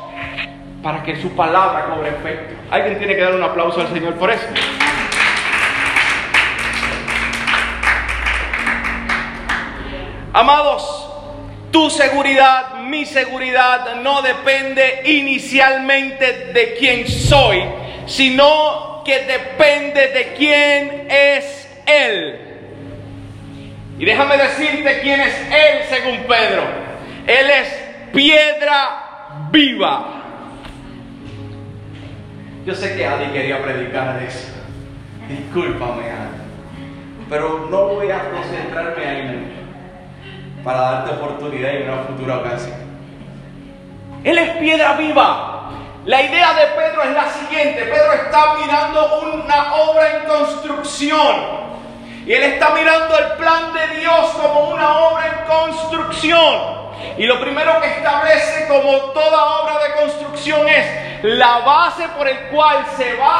para 0.81 1.03
que 1.03 1.19
su 1.21 1.35
palabra 1.35 1.93
cobre 1.93 2.09
efecto. 2.09 2.55
Alguien 2.71 2.97
tiene 2.97 3.15
que 3.15 3.21
dar 3.21 3.33
un 3.33 3.43
aplauso 3.43 3.81
al 3.81 3.89
Señor 3.89 4.13
por 4.13 4.31
eso. 4.31 4.45
Amados, 10.31 10.98
tu 11.71 11.89
seguridad, 11.89 12.79
mi 12.81 13.05
seguridad 13.05 13.95
no 14.01 14.21
depende 14.21 15.01
inicialmente 15.05 16.51
de 16.53 16.75
quién 16.79 17.07
soy, 17.07 17.63
sino 18.05 19.03
que 19.05 19.19
depende 19.19 20.07
de 20.07 20.33
quién 20.37 21.07
es 21.09 21.69
Él. 21.85 22.39
Y 23.99 24.05
déjame 24.05 24.37
decirte 24.37 24.99
quién 25.01 25.19
es 25.21 25.35
Él 25.51 25.83
según 25.89 26.17
Pedro. 26.27 26.63
Él 27.27 27.49
es 27.49 27.67
piedra 28.13 29.47
viva. 29.51 30.15
Yo 32.65 32.73
sé 32.73 32.95
que 32.95 33.05
Adi 33.05 33.25
quería 33.31 33.61
predicar 33.61 34.21
eso. 34.23 34.53
Discúlpame, 35.27 36.03
Adi. 36.03 36.39
Pero 37.29 37.67
no 37.69 37.87
voy 37.89 38.09
a 38.09 38.29
concentrarme 38.29 39.05
ahí 39.05 39.58
para 40.63 40.79
darte 40.79 41.11
oportunidad 41.11 41.73
en 41.73 41.89
una 41.89 42.03
futura 42.03 42.37
ocasión. 42.37 42.89
Él 44.23 44.37
es 44.37 44.57
piedra 44.57 44.93
viva. 44.93 45.71
La 46.05 46.21
idea 46.21 46.53
de 46.53 46.65
Pedro 46.67 47.03
es 47.03 47.13
la 47.13 47.29
siguiente. 47.29 47.83
Pedro 47.83 48.13
está 48.13 48.55
mirando 48.55 49.21
una 49.21 49.75
obra 49.75 50.17
en 50.17 50.25
construcción. 50.25 51.35
Y 52.25 52.33
él 52.33 52.43
está 52.43 52.69
mirando 52.71 53.17
el 53.17 53.37
plan 53.37 53.73
de 53.73 53.99
Dios 53.99 54.29
como 54.41 54.69
una 54.69 54.97
obra 54.99 55.27
en 55.27 55.47
construcción. 55.47 56.79
Y 57.17 57.25
lo 57.25 57.39
primero 57.39 57.79
que 57.81 57.87
establece 57.87 58.67
como 58.67 58.91
toda 59.13 59.61
obra 59.61 59.79
de 59.83 59.93
construcción 60.01 60.67
es 60.67 61.23
la 61.23 61.59
base 61.59 62.07
por 62.17 62.27
el 62.27 62.47
cual 62.47 62.85
se 62.97 63.15
va 63.15 63.35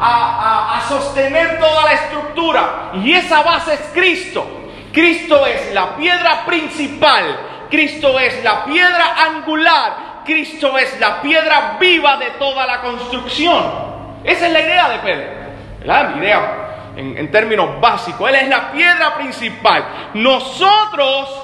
a, 0.00 0.78
a, 0.78 0.80
sostener 0.88 1.58
toda 1.58 1.84
la 1.84 1.92
estructura. 1.92 2.90
Y 2.94 3.12
esa 3.12 3.42
base 3.42 3.74
es 3.74 3.80
Cristo. 3.92 4.57
Cristo 4.98 5.46
es 5.46 5.72
la 5.72 5.94
piedra 5.94 6.44
principal. 6.44 7.38
Cristo 7.70 8.18
es 8.18 8.42
la 8.42 8.64
piedra 8.64 9.14
angular. 9.26 10.22
Cristo 10.24 10.76
es 10.76 10.98
la 10.98 11.22
piedra 11.22 11.76
viva 11.78 12.16
de 12.16 12.30
toda 12.32 12.66
la 12.66 12.80
construcción. 12.80 13.64
Esa 14.24 14.48
es 14.48 14.52
la 14.52 14.60
idea 14.60 14.88
de 14.88 14.98
Pedro. 14.98 15.30
La 15.84 16.14
idea 16.18 16.94
en, 16.96 17.30
términos 17.30 17.80
básicos. 17.80 18.28
Él 18.28 18.34
es 18.34 18.48
la 18.48 18.72
piedra 18.72 19.14
principal. 19.14 19.84
Nosotros 20.14 21.42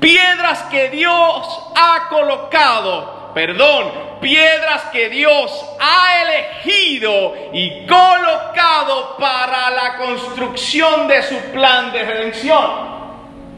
piedras 0.00 0.64
que 0.64 0.90
Dios 0.90 1.72
ha 1.74 2.08
colocado, 2.10 3.19
perdón, 3.34 3.92
piedras 4.20 4.82
que 4.92 5.08
Dios 5.08 5.64
ha 5.80 6.22
elegido 6.22 7.34
y 7.52 7.86
colocado 7.86 9.16
para 9.18 9.70
la 9.70 9.96
construcción 9.96 11.08
de 11.08 11.22
su 11.22 11.36
plan 11.52 11.92
de 11.92 12.02
redención. 12.02 12.90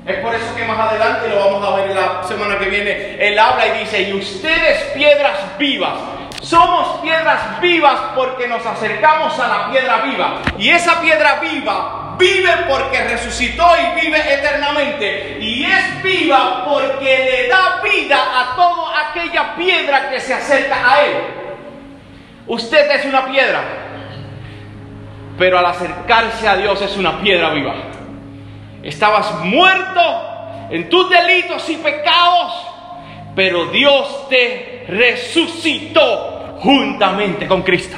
Es 0.06 0.16
por 0.16 0.34
eso 0.34 0.54
que 0.56 0.64
más 0.64 0.78
adelante 0.78 1.28
lo 1.28 1.36
vamos 1.36 1.64
a 1.64 1.76
ver 1.76 1.94
la 1.94 2.24
semana 2.24 2.58
que 2.58 2.66
viene. 2.66 3.16
Él 3.20 3.38
habla 3.38 3.66
y 3.68 3.78
dice, 3.80 4.02
y 4.02 4.12
ustedes 4.14 4.82
piedras 4.94 5.56
vivas. 5.58 5.94
Somos 6.42 7.00
piedras 7.00 7.60
vivas 7.60 7.98
porque 8.16 8.48
nos 8.48 8.66
acercamos 8.66 9.38
a 9.38 9.46
la 9.48 9.70
piedra 9.70 9.98
viva. 9.98 10.42
Y 10.58 10.70
esa 10.70 11.00
piedra 11.00 11.38
viva 11.40 12.01
vive 12.22 12.50
porque 12.68 13.02
resucitó 13.04 13.66
y 13.76 14.00
vive 14.00 14.34
eternamente. 14.34 15.38
Y 15.40 15.64
es 15.64 16.02
viva 16.02 16.64
porque 16.64 17.04
le 17.04 17.48
da 17.48 17.80
vida 17.82 18.16
a 18.16 18.56
toda 18.56 19.10
aquella 19.10 19.54
piedra 19.56 20.08
que 20.08 20.20
se 20.20 20.32
acerca 20.32 20.76
a 20.76 21.04
Él. 21.04 21.16
Usted 22.46 22.90
es 22.92 23.04
una 23.04 23.26
piedra, 23.26 23.62
pero 25.38 25.58
al 25.58 25.66
acercarse 25.66 26.48
a 26.48 26.56
Dios 26.56 26.80
es 26.80 26.96
una 26.96 27.20
piedra 27.20 27.50
viva. 27.50 27.74
Estabas 28.82 29.32
muerto 29.44 30.00
en 30.70 30.88
tus 30.88 31.08
delitos 31.08 31.68
y 31.68 31.76
pecados, 31.76 32.66
pero 33.34 33.66
Dios 33.66 34.28
te 34.28 34.84
resucitó 34.88 36.58
juntamente 36.60 37.46
con 37.46 37.62
Cristo 37.62 37.96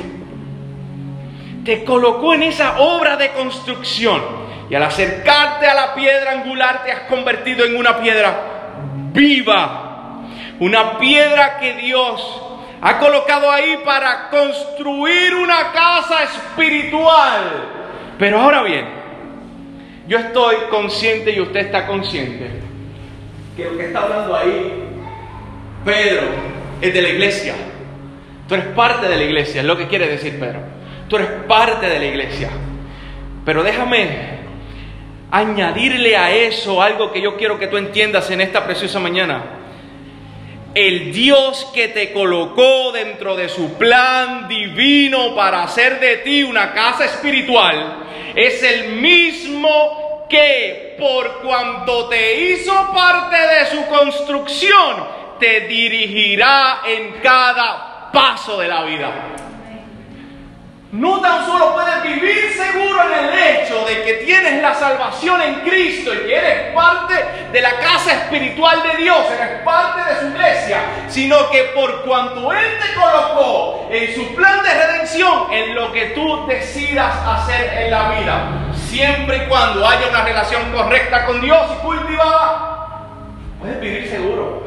te 1.65 1.85
colocó 1.85 2.35
en 2.35 2.45
esa 2.45 2.79
obra 2.79 3.17
de 3.17 3.31
construcción. 3.31 4.23
Y 4.69 4.75
al 4.75 4.83
acercarte 4.83 5.67
a 5.67 5.75
la 5.75 5.95
piedra 5.95 6.33
angular 6.33 6.83
te 6.85 6.93
has 6.93 7.01
convertido 7.01 7.65
en 7.65 7.77
una 7.77 7.99
piedra 7.99 8.35
viva. 9.13 10.21
Una 10.61 10.99
piedra 10.99 11.59
que 11.59 11.75
Dios 11.75 12.43
ha 12.81 12.99
colocado 12.99 13.51
ahí 13.51 13.81
para 13.85 14.29
construir 14.31 15.35
una 15.35 15.73
casa 15.73 16.23
espiritual. 16.25 17.71
Pero 18.19 18.41
ahora 18.41 18.63
bien, 18.63 18.87
yo 20.07 20.19
estoy 20.19 20.57
consciente 20.71 21.31
y 21.31 21.41
usted 21.41 21.61
está 21.61 21.87
consciente 21.87 22.63
que 23.57 23.65
lo 23.65 23.79
que 23.79 23.87
está 23.87 24.03
hablando 24.03 24.37
ahí 24.37 24.85
Pedro 25.85 26.27
es 26.81 26.93
de 26.93 27.03
la 27.03 27.09
iglesia. 27.09 27.55
Tú 28.49 28.55
eres 28.55 28.67
parte 28.69 29.09
de 29.09 29.17
la 29.17 29.23
iglesia, 29.23 29.61
es 29.61 29.67
lo 29.67 29.77
que 29.77 29.89
quiere 29.89 30.09
decir 30.09 30.39
Pedro. 30.39 30.74
Tú 31.09 31.17
eres 31.17 31.29
parte 31.47 31.89
de 31.89 31.99
la 31.99 32.05
iglesia. 32.05 32.51
Pero 33.45 33.63
déjame 33.63 34.35
añadirle 35.31 36.17
a 36.17 36.31
eso 36.31 36.81
algo 36.81 37.13
que 37.13 37.21
yo 37.21 37.37
quiero 37.37 37.59
que 37.59 37.67
tú 37.67 37.77
entiendas 37.77 38.31
en 38.31 38.41
esta 38.41 38.65
preciosa 38.65 39.01
mañana. 39.01 39.43
El 40.75 41.13
Dios 41.13 41.71
que 41.75 41.89
te 41.89 42.13
colocó 42.13 42.91
dentro 42.93 43.37
de 43.37 43.49
su 43.49 43.75
plan 43.75 44.49
divino 44.49 45.35
para 45.35 45.63
hacer 45.65 46.01
de 46.01 46.19
ti 46.19 46.43
una 46.43 46.73
casa 46.73 47.05
espiritual 47.05 47.99
es 48.35 48.63
el 48.63 48.95
mismo 48.95 50.27
que 50.29 50.97
por 50.99 51.43
cuanto 51.43 52.09
te 52.09 52.51
hizo 52.51 52.73
parte 52.93 53.37
de 53.37 53.67
su 53.67 53.87
construcción 53.87 55.25
te 55.39 55.61
dirigirá 55.61 56.81
en 56.87 57.21
cada 57.23 58.11
paso 58.13 58.59
de 58.59 58.69
la 58.69 58.85
vida 58.85 59.44
no 60.95 61.21
tan 61.21 61.45
solo 61.45 61.75
puedes 61.75 62.03
vivir 62.05 62.53
seguro 62.53 63.01
en 63.03 63.25
el 63.25 63.35
hecho 63.35 63.85
de 63.85 64.05
que 64.05 64.13
tienes 64.25 64.63
la 64.63 64.75
salvación 64.75 65.43
en 65.43 65.55
Cristo 65.63 66.15
y 66.15 66.19
que 66.19 66.37
eres 66.37 66.73
parte 66.73 67.15
de 67.51 67.61
la 67.61 67.79
casa 67.79 68.13
espiritual 68.13 68.81
de 68.85 69.03
Dios, 69.03 69.19
eres 69.29 69.63
parte 69.63 70.09
de 70.09 70.21
su 70.21 70.27
iglesia, 70.29 70.79
sino 71.09 71.51
que 71.51 71.65
por 71.75 72.05
cuanto 72.05 72.53
Él 72.53 72.79
te 72.81 72.95
colocó 72.95 73.89
en 73.91 74.15
su 74.15 74.37
plan 74.37 74.63
de 74.63 74.73
redención, 74.73 75.53
en 75.53 75.75
lo 75.75 75.93
que 75.93 76.07
tú 76.11 76.47
decidas 76.47 77.13
hacer 77.27 77.73
en 77.77 77.91
la 77.91 78.11
vida, 78.11 78.49
siempre 78.87 79.39
y 79.39 79.49
cuando 79.49 79.85
haya 79.89 80.09
una 80.11 80.23
relación 80.23 80.63
correcta 80.73 81.27
con 81.27 81.41
Dios 81.41 81.61
y 81.73 81.85
cultivada, 81.85 83.09
puedes 83.59 83.81
vivir 83.81 84.09
seguro. 84.09 84.63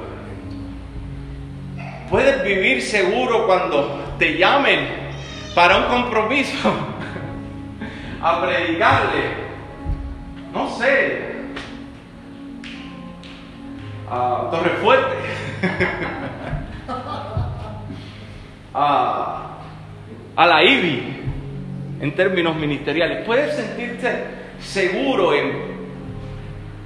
Puedes 2.10 2.44
vivir 2.44 2.82
seguro 2.82 3.48
cuando 3.48 4.16
te 4.20 4.38
llamen 4.38 5.07
para 5.58 5.76
un 5.78 5.86
compromiso, 5.86 6.70
a 8.22 8.42
predicarle, 8.42 9.24
no 10.54 10.70
sé, 10.70 11.32
a 14.08 14.50
Torre 14.52 14.70
Fuerte, 14.84 15.16
a, 18.76 19.58
a 20.36 20.46
la 20.46 20.64
IBI, 20.64 21.24
en 22.02 22.16
términos 22.16 22.56
ministeriales. 22.56 23.26
Puedes 23.26 23.56
sentirte 23.56 24.26
seguro 24.60 25.34
en 25.34 25.76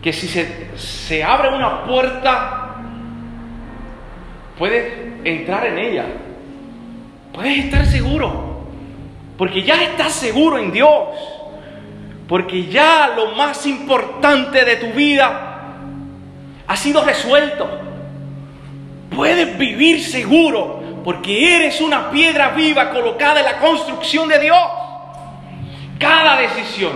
que 0.02 0.14
si 0.14 0.30
se, 0.30 0.78
se 0.78 1.22
abre 1.22 1.54
una 1.54 1.84
puerta, 1.84 2.78
puedes 4.58 4.94
entrar 5.26 5.66
en 5.66 5.78
ella. 5.78 6.06
Puedes 7.34 7.66
estar 7.66 7.86
seguro. 7.86 8.51
Porque 9.42 9.64
ya 9.64 9.82
estás 9.82 10.14
seguro 10.14 10.60
en 10.60 10.72
Dios, 10.72 10.92
porque 12.28 12.68
ya 12.68 13.14
lo 13.16 13.32
más 13.32 13.66
importante 13.66 14.64
de 14.64 14.76
tu 14.76 14.92
vida 14.92 15.64
ha 16.68 16.78
sido 16.78 17.04
resuelto. 17.04 17.68
Puedes 19.10 19.58
vivir 19.58 20.04
seguro 20.04 20.84
porque 21.04 21.56
eres 21.56 21.82
una 21.82 22.12
piedra 22.12 22.50
viva 22.50 22.92
colocada 22.92 23.40
en 23.40 23.48
la 23.48 23.58
construcción 23.58 24.30
de 24.30 24.38
Dios. 24.38 24.62
Cada 25.98 26.38
decisión, 26.38 26.92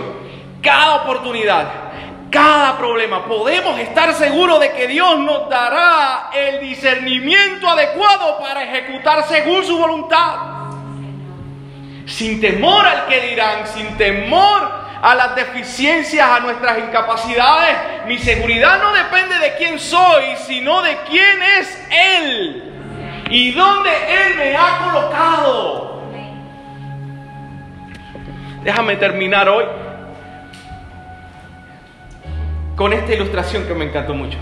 cada 0.62 1.02
oportunidad, 1.02 1.66
cada 2.30 2.78
problema, 2.78 3.24
podemos 3.24 3.76
estar 3.80 4.14
seguros 4.14 4.60
de 4.60 4.70
que 4.70 4.86
Dios 4.86 5.18
nos 5.18 5.50
dará 5.50 6.30
el 6.32 6.60
discernimiento 6.60 7.68
adecuado 7.68 8.38
para 8.38 8.62
ejecutar 8.62 9.24
según 9.26 9.64
su 9.64 9.76
voluntad 9.76 10.55
sin 12.06 12.40
temor 12.40 12.86
al 12.86 13.06
que 13.06 13.20
dirán, 13.20 13.66
sin 13.66 13.96
temor 13.96 14.86
a 15.02 15.14
las 15.14 15.36
deficiencias, 15.36 16.28
a 16.28 16.40
nuestras 16.40 16.78
incapacidades. 16.78 18.06
Mi 18.06 18.18
seguridad 18.18 18.80
no 18.80 18.92
depende 18.92 19.38
de 19.38 19.56
quién 19.56 19.78
soy, 19.78 20.24
sino 20.46 20.82
de 20.82 20.96
quién 21.08 21.42
es 21.60 21.88
Él 21.90 22.72
y 23.30 23.52
dónde 23.52 23.90
Él 23.90 24.36
me 24.36 24.56
ha 24.56 24.78
colocado. 24.84 26.02
Déjame 28.62 28.96
terminar 28.96 29.48
hoy 29.48 29.64
con 32.76 32.92
esta 32.92 33.14
ilustración 33.14 33.66
que 33.66 33.74
me 33.74 33.84
encantó 33.86 34.14
mucho. 34.14 34.38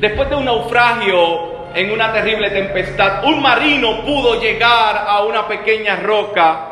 Después 0.00 0.28
de 0.28 0.36
un 0.36 0.44
naufragio 0.44 1.55
en 1.76 1.92
una 1.92 2.10
terrible 2.10 2.48
tempestad, 2.48 3.22
un 3.26 3.42
marino 3.42 4.00
pudo 4.00 4.40
llegar 4.40 5.04
a 5.06 5.20
una 5.24 5.46
pequeña 5.46 5.96
roca 5.96 6.68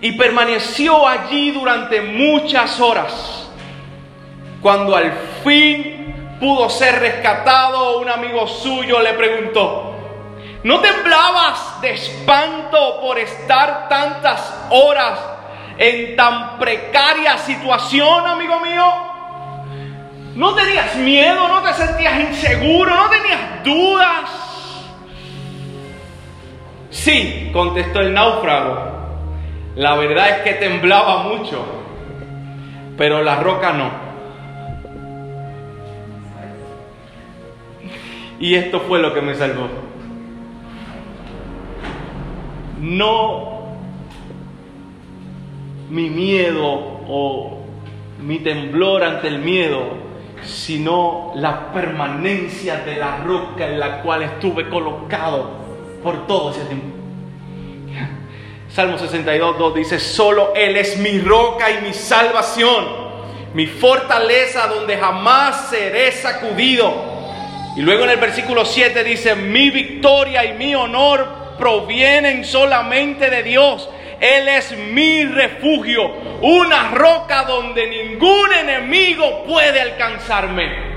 y 0.00 0.12
permaneció 0.12 1.08
allí 1.08 1.50
durante 1.50 2.02
muchas 2.02 2.78
horas. 2.78 3.50
Cuando 4.62 4.94
al 4.94 5.10
fin 5.42 6.36
pudo 6.38 6.70
ser 6.70 7.00
rescatado, 7.00 7.98
un 7.98 8.08
amigo 8.08 8.46
suyo 8.46 9.00
le 9.00 9.14
preguntó, 9.14 9.92
¿no 10.62 10.78
temblabas 10.78 11.80
de 11.80 11.94
espanto 11.94 13.00
por 13.00 13.18
estar 13.18 13.88
tantas 13.88 14.68
horas 14.70 15.18
en 15.78 16.14
tan 16.14 16.60
precaria 16.60 17.36
situación, 17.38 18.24
amigo 18.24 18.60
mío? 18.60 19.09
¿No 20.34 20.54
tenías 20.54 20.96
miedo? 20.96 21.48
¿No 21.48 21.62
te 21.62 21.72
sentías 21.74 22.20
inseguro? 22.20 22.94
¿No 22.94 23.10
tenías 23.10 23.64
dudas? 23.64 24.30
Sí, 26.90 27.50
contestó 27.52 28.00
el 28.00 28.12
náufrago. 28.14 28.90
La 29.76 29.94
verdad 29.96 30.30
es 30.30 30.36
que 30.42 30.52
temblaba 30.54 31.24
mucho, 31.24 31.64
pero 32.96 33.22
la 33.22 33.36
roca 33.40 33.72
no. 33.72 33.90
Y 38.38 38.54
esto 38.54 38.80
fue 38.80 38.98
lo 38.98 39.12
que 39.12 39.20
me 39.20 39.34
salvó. 39.34 39.68
No 42.80 43.60
mi 45.90 46.08
miedo 46.08 47.00
o 47.08 47.64
mi 48.22 48.38
temblor 48.38 49.02
ante 49.02 49.28
el 49.28 49.40
miedo 49.40 49.99
sino 50.44 51.32
la 51.36 51.72
permanencia 51.72 52.76
de 52.76 52.96
la 52.96 53.18
roca 53.18 53.66
en 53.66 53.78
la 53.78 54.02
cual 54.02 54.22
estuve 54.22 54.68
colocado 54.68 55.50
por 56.02 56.26
todo 56.26 56.50
ese 56.50 56.64
tiempo. 56.64 56.96
Salmo 58.70 58.98
62, 58.98 59.58
2 59.58 59.74
dice, 59.74 59.98
solo 59.98 60.52
Él 60.54 60.76
es 60.76 60.96
mi 60.96 61.18
roca 61.20 61.70
y 61.70 61.82
mi 61.82 61.92
salvación, 61.92 62.84
mi 63.52 63.66
fortaleza 63.66 64.68
donde 64.68 64.96
jamás 64.96 65.68
seré 65.70 66.12
sacudido. 66.12 66.92
Y 67.76 67.82
luego 67.82 68.04
en 68.04 68.10
el 68.10 68.18
versículo 68.18 68.64
7 68.64 69.02
dice, 69.02 69.34
mi 69.34 69.70
victoria 69.70 70.44
y 70.44 70.56
mi 70.56 70.74
honor 70.74 71.56
provienen 71.58 72.44
solamente 72.44 73.28
de 73.28 73.42
Dios. 73.42 73.88
Él 74.20 74.48
es 74.48 74.76
mi 74.76 75.24
refugio, 75.24 76.12
una 76.42 76.90
roca 76.90 77.44
donde 77.44 77.88
ningún 77.88 78.52
enemigo 78.52 79.44
puede 79.44 79.80
alcanzarme. 79.80 80.90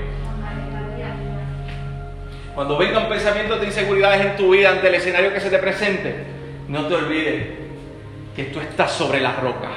Cuando 2.54 2.76
vengan 2.76 3.08
pensamientos 3.08 3.60
de 3.60 3.66
inseguridades 3.66 4.20
en 4.26 4.36
tu 4.36 4.50
vida 4.50 4.70
ante 4.70 4.88
el 4.88 4.96
escenario 4.96 5.32
que 5.32 5.40
se 5.40 5.48
te 5.48 5.58
presente, 5.58 6.14
no 6.68 6.86
te 6.86 6.94
olvides 6.94 7.46
que 8.36 8.44
tú 8.44 8.60
estás 8.60 8.92
sobre 8.92 9.20
la 9.20 9.32
roca, 9.32 9.70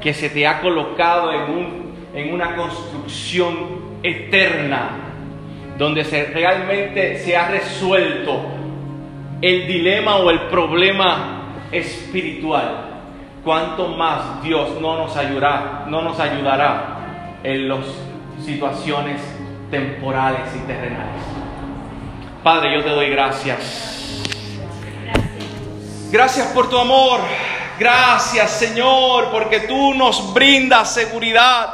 que 0.00 0.12
se 0.12 0.28
te 0.28 0.46
ha 0.48 0.60
colocado 0.60 1.32
en, 1.32 1.42
un, 1.42 1.94
en 2.12 2.34
una 2.34 2.56
construcción 2.56 3.98
eterna, 4.02 4.90
donde 5.78 6.04
se, 6.04 6.24
realmente 6.24 7.18
se 7.18 7.36
ha 7.36 7.48
resuelto 7.48 8.42
el 9.40 9.66
dilema 9.68 10.16
o 10.16 10.30
el 10.30 10.40
problema 10.48 11.35
espiritual, 11.72 13.02
cuanto 13.44 13.88
más 13.88 14.42
Dios 14.42 14.80
no 14.80 14.96
nos 14.98 15.16
ayudará, 15.16 15.84
no 15.88 16.02
nos 16.02 16.18
ayudará 16.18 17.38
en 17.42 17.68
las 17.68 17.84
situaciones 18.44 19.20
temporales 19.70 20.48
y 20.54 20.66
terrenales. 20.66 21.22
Padre, 22.42 22.74
yo 22.74 22.84
te 22.84 22.90
doy 22.90 23.10
gracias. 23.10 23.86
Gracias 26.10 26.46
por 26.48 26.70
tu 26.70 26.78
amor. 26.78 27.20
Gracias, 27.78 28.50
Señor, 28.52 29.30
porque 29.30 29.60
tú 29.60 29.94
nos 29.94 30.32
brindas 30.32 30.94
seguridad. 30.94 31.68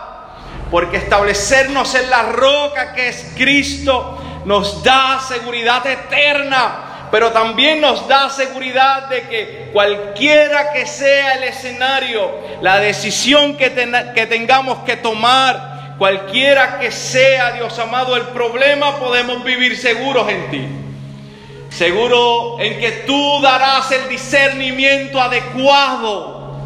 Porque 0.71 0.97
establecernos 0.97 1.95
en 1.95 2.09
la 2.09 2.23
roca 2.23 2.95
que 2.95 3.09
es 3.09 3.35
Cristo 3.37 4.19
nos 4.45 4.83
da 4.83 5.21
seguridad 5.21 5.87
eterna 5.87 6.92
pero 7.13 7.31
también 7.31 7.83
nos 7.83 8.09
da 8.09 8.31
seguridad 8.31 9.11
de 9.11 9.29
que 9.29 9.69
cualquiera 9.71 10.73
que 10.73 10.87
sea 10.87 11.35
el 11.35 11.45
escenario, 11.45 12.31
la 12.63 12.79
decisión 12.79 13.55
que, 13.59 13.69
tengamos 13.69 14.79
que 14.79 14.97
tomar, 14.97 15.97
cualquiera 15.99 16.79
que 16.79 16.91
sea, 16.91 17.53
Dios 17.53 17.79
amado, 17.79 18.17
el 18.17 18.29
problema, 18.29 18.97
podemos 18.99 19.45
vivir 19.45 19.77
seguros 19.77 20.27
en 20.31 20.51
ti. 20.51 20.67
Seguro 21.69 22.59
en 22.59 22.81
que 22.81 22.91
tú 23.07 23.43
darás 23.43 23.93
el 23.93 24.09
discernimiento 24.09 25.21
adecuado 25.21 26.57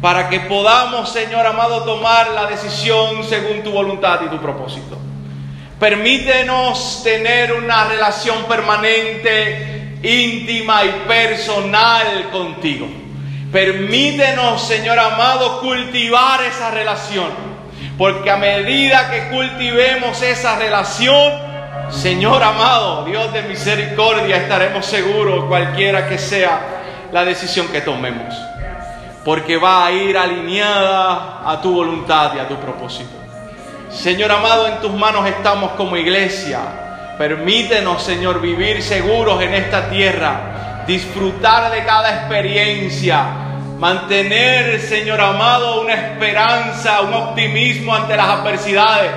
para 0.00 0.30
que 0.30 0.40
podamos, 0.40 1.12
Señor 1.12 1.46
amado, 1.46 1.84
tomar 1.84 2.30
la 2.30 2.46
decisión 2.46 3.22
según 3.22 3.62
tu 3.62 3.70
voluntad 3.70 4.20
y 4.24 4.30
tu 4.30 4.38
propósito. 4.38 4.96
Permítenos 5.78 7.02
tener 7.04 7.52
una 7.52 7.84
relación 7.84 8.44
permanente, 8.44 9.98
íntima 10.02 10.84
y 10.84 11.04
personal 11.06 12.30
contigo. 12.32 12.88
Permítenos, 13.52 14.60
Señor 14.66 14.98
amado, 14.98 15.60
cultivar 15.60 16.42
esa 16.42 16.72
relación. 16.72 17.30
Porque 17.96 18.30
a 18.30 18.36
medida 18.36 19.08
que 19.10 19.28
cultivemos 19.28 20.20
esa 20.20 20.58
relación, 20.58 21.32
Señor 21.90 22.42
amado, 22.42 23.04
Dios 23.04 23.32
de 23.32 23.42
misericordia, 23.42 24.36
estaremos 24.36 24.84
seguros 24.84 25.44
cualquiera 25.44 26.08
que 26.08 26.18
sea 26.18 26.60
la 27.12 27.24
decisión 27.24 27.68
que 27.68 27.82
tomemos. 27.82 28.34
Porque 29.24 29.56
va 29.56 29.86
a 29.86 29.92
ir 29.92 30.18
alineada 30.18 31.42
a 31.44 31.60
tu 31.62 31.72
voluntad 31.72 32.32
y 32.34 32.40
a 32.40 32.48
tu 32.48 32.56
propósito. 32.56 33.17
Señor 33.90 34.30
amado, 34.30 34.68
en 34.68 34.80
tus 34.80 34.92
manos 34.92 35.26
estamos 35.26 35.72
como 35.72 35.96
iglesia. 35.96 36.60
Permítenos, 37.16 38.02
Señor, 38.02 38.40
vivir 38.40 38.82
seguros 38.82 39.42
en 39.42 39.54
esta 39.54 39.88
tierra, 39.88 40.84
disfrutar 40.86 41.72
de 41.72 41.84
cada 41.84 42.10
experiencia, 42.10 43.24
mantener, 43.78 44.78
Señor 44.80 45.20
amado, 45.20 45.80
una 45.80 45.94
esperanza, 45.94 47.00
un 47.00 47.14
optimismo 47.14 47.94
ante 47.94 48.16
las 48.16 48.28
adversidades. 48.28 49.10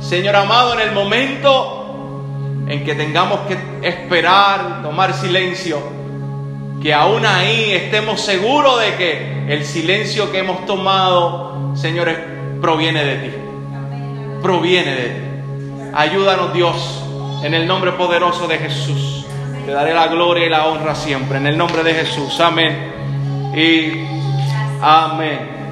Señor 0.00 0.36
amado, 0.36 0.74
en 0.74 0.88
el 0.88 0.92
momento 0.92 2.22
en 2.68 2.84
que 2.84 2.94
tengamos 2.94 3.40
que 3.48 3.58
esperar, 3.86 4.80
tomar 4.82 5.12
silencio, 5.12 5.80
que 6.80 6.94
aún 6.94 7.26
ahí 7.26 7.72
estemos 7.72 8.20
seguros 8.20 8.80
de 8.80 8.94
que 8.94 9.52
el 9.52 9.64
silencio 9.64 10.30
que 10.30 10.38
hemos 10.38 10.64
tomado, 10.66 11.74
Señor, 11.74 12.14
proviene 12.60 13.04
de 13.04 13.16
ti 13.16 13.43
proviene 14.44 14.94
de 14.94 15.08
ti. 15.08 15.90
Ayúdanos 15.94 16.52
Dios, 16.52 17.02
en 17.42 17.54
el 17.54 17.66
nombre 17.66 17.92
poderoso 17.92 18.46
de 18.46 18.58
Jesús. 18.58 19.24
Te 19.64 19.72
daré 19.72 19.94
la 19.94 20.06
gloria 20.08 20.44
y 20.44 20.50
la 20.50 20.66
honra 20.66 20.94
siempre, 20.94 21.38
en 21.38 21.46
el 21.46 21.56
nombre 21.56 21.82
de 21.82 21.94
Jesús. 21.94 22.38
Amén. 22.40 22.92
Y 23.56 24.04
amén. 24.82 25.63